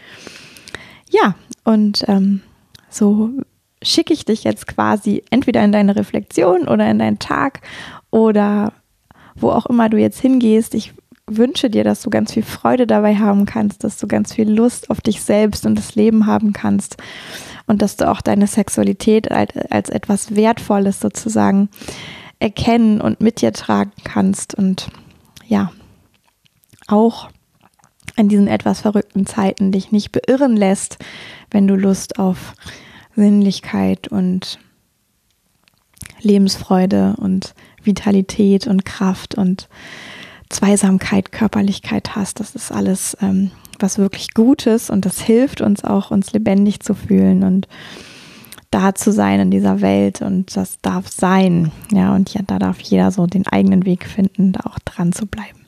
Ja, 1.10 1.34
und 1.64 2.04
ähm, 2.08 2.40
so 2.88 3.30
schicke 3.82 4.14
ich 4.14 4.24
dich 4.24 4.44
jetzt 4.44 4.66
quasi 4.66 5.22
entweder 5.30 5.62
in 5.62 5.72
deine 5.72 5.94
Reflexion 5.94 6.66
oder 6.66 6.90
in 6.90 6.98
deinen 6.98 7.18
Tag 7.18 7.60
oder 8.10 8.72
wo 9.34 9.50
auch 9.50 9.66
immer 9.66 9.88
du 9.88 9.98
jetzt 9.98 10.20
hingehst. 10.20 10.74
Ich 10.74 10.94
wünsche 11.28 11.70
dir, 11.70 11.84
dass 11.84 12.02
du 12.02 12.10
ganz 12.10 12.32
viel 12.32 12.42
Freude 12.42 12.86
dabei 12.86 13.16
haben 13.16 13.46
kannst, 13.46 13.84
dass 13.84 13.98
du 13.98 14.06
ganz 14.06 14.34
viel 14.34 14.50
Lust 14.50 14.90
auf 14.90 15.00
dich 15.00 15.22
selbst 15.22 15.66
und 15.66 15.76
das 15.76 15.94
Leben 15.94 16.26
haben 16.26 16.52
kannst 16.52 16.96
und 17.66 17.82
dass 17.82 17.96
du 17.96 18.10
auch 18.10 18.20
deine 18.20 18.46
Sexualität 18.46 19.30
als, 19.30 19.90
etwas 19.90 20.34
Wertvolles 20.34 21.00
sozusagen 21.00 21.68
erkennen 22.40 23.00
und 23.00 23.20
mit 23.20 23.40
dir 23.40 23.52
tragen 23.52 23.92
kannst 24.04 24.54
und 24.54 24.88
ja, 25.46 25.72
auch 26.86 27.30
in 28.16 28.28
diesen 28.28 28.48
etwas 28.48 28.80
verrückten 28.80 29.26
Zeiten 29.26 29.70
dich 29.70 29.92
nicht 29.92 30.10
beirren 30.12 30.56
lässt, 30.56 30.98
wenn 31.50 31.68
du 31.68 31.76
Lust 31.76 32.18
auf 32.18 32.54
Sinnlichkeit 33.14 34.08
und 34.08 34.58
Lebensfreude 36.20 37.14
und 37.18 37.54
Vitalität 37.82 38.66
und 38.66 38.84
Kraft 38.84 39.36
und 39.36 39.68
Zweisamkeit, 40.50 41.32
Körperlichkeit 41.32 42.16
hast. 42.16 42.40
Das 42.40 42.54
ist 42.54 42.72
alles 42.72 43.16
ähm, 43.20 43.50
was 43.78 43.98
wirklich 43.98 44.34
Gutes 44.34 44.90
und 44.90 45.04
das 45.04 45.20
hilft 45.20 45.60
uns 45.60 45.84
auch, 45.84 46.10
uns 46.10 46.32
lebendig 46.32 46.80
zu 46.80 46.94
fühlen 46.94 47.44
und 47.44 47.68
da 48.70 48.94
zu 48.94 49.12
sein 49.12 49.40
in 49.40 49.50
dieser 49.50 49.80
Welt 49.80 50.20
und 50.20 50.54
das 50.56 50.80
darf 50.82 51.08
sein. 51.08 51.72
Ja, 51.92 52.14
und 52.14 52.34
ja, 52.34 52.42
da 52.46 52.58
darf 52.58 52.80
jeder 52.80 53.10
so 53.10 53.26
den 53.26 53.46
eigenen 53.46 53.86
Weg 53.86 54.06
finden, 54.06 54.52
da 54.52 54.60
auch 54.68 54.78
dran 54.80 55.12
zu 55.12 55.26
bleiben. 55.26 55.66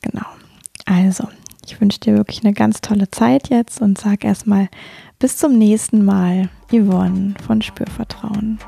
Genau. 0.00 0.26
Also, 0.86 1.28
ich 1.66 1.80
wünsche 1.80 2.00
dir 2.00 2.16
wirklich 2.16 2.42
eine 2.44 2.54
ganz 2.54 2.80
tolle 2.80 3.10
Zeit 3.10 3.50
jetzt 3.50 3.82
und 3.82 3.98
sag 3.98 4.24
erstmal 4.24 4.68
bis 5.18 5.36
zum 5.36 5.58
nächsten 5.58 6.04
Mal, 6.04 6.48
Yvonne 6.70 7.34
von 7.44 7.60
Spürvertrauen. 7.60 8.58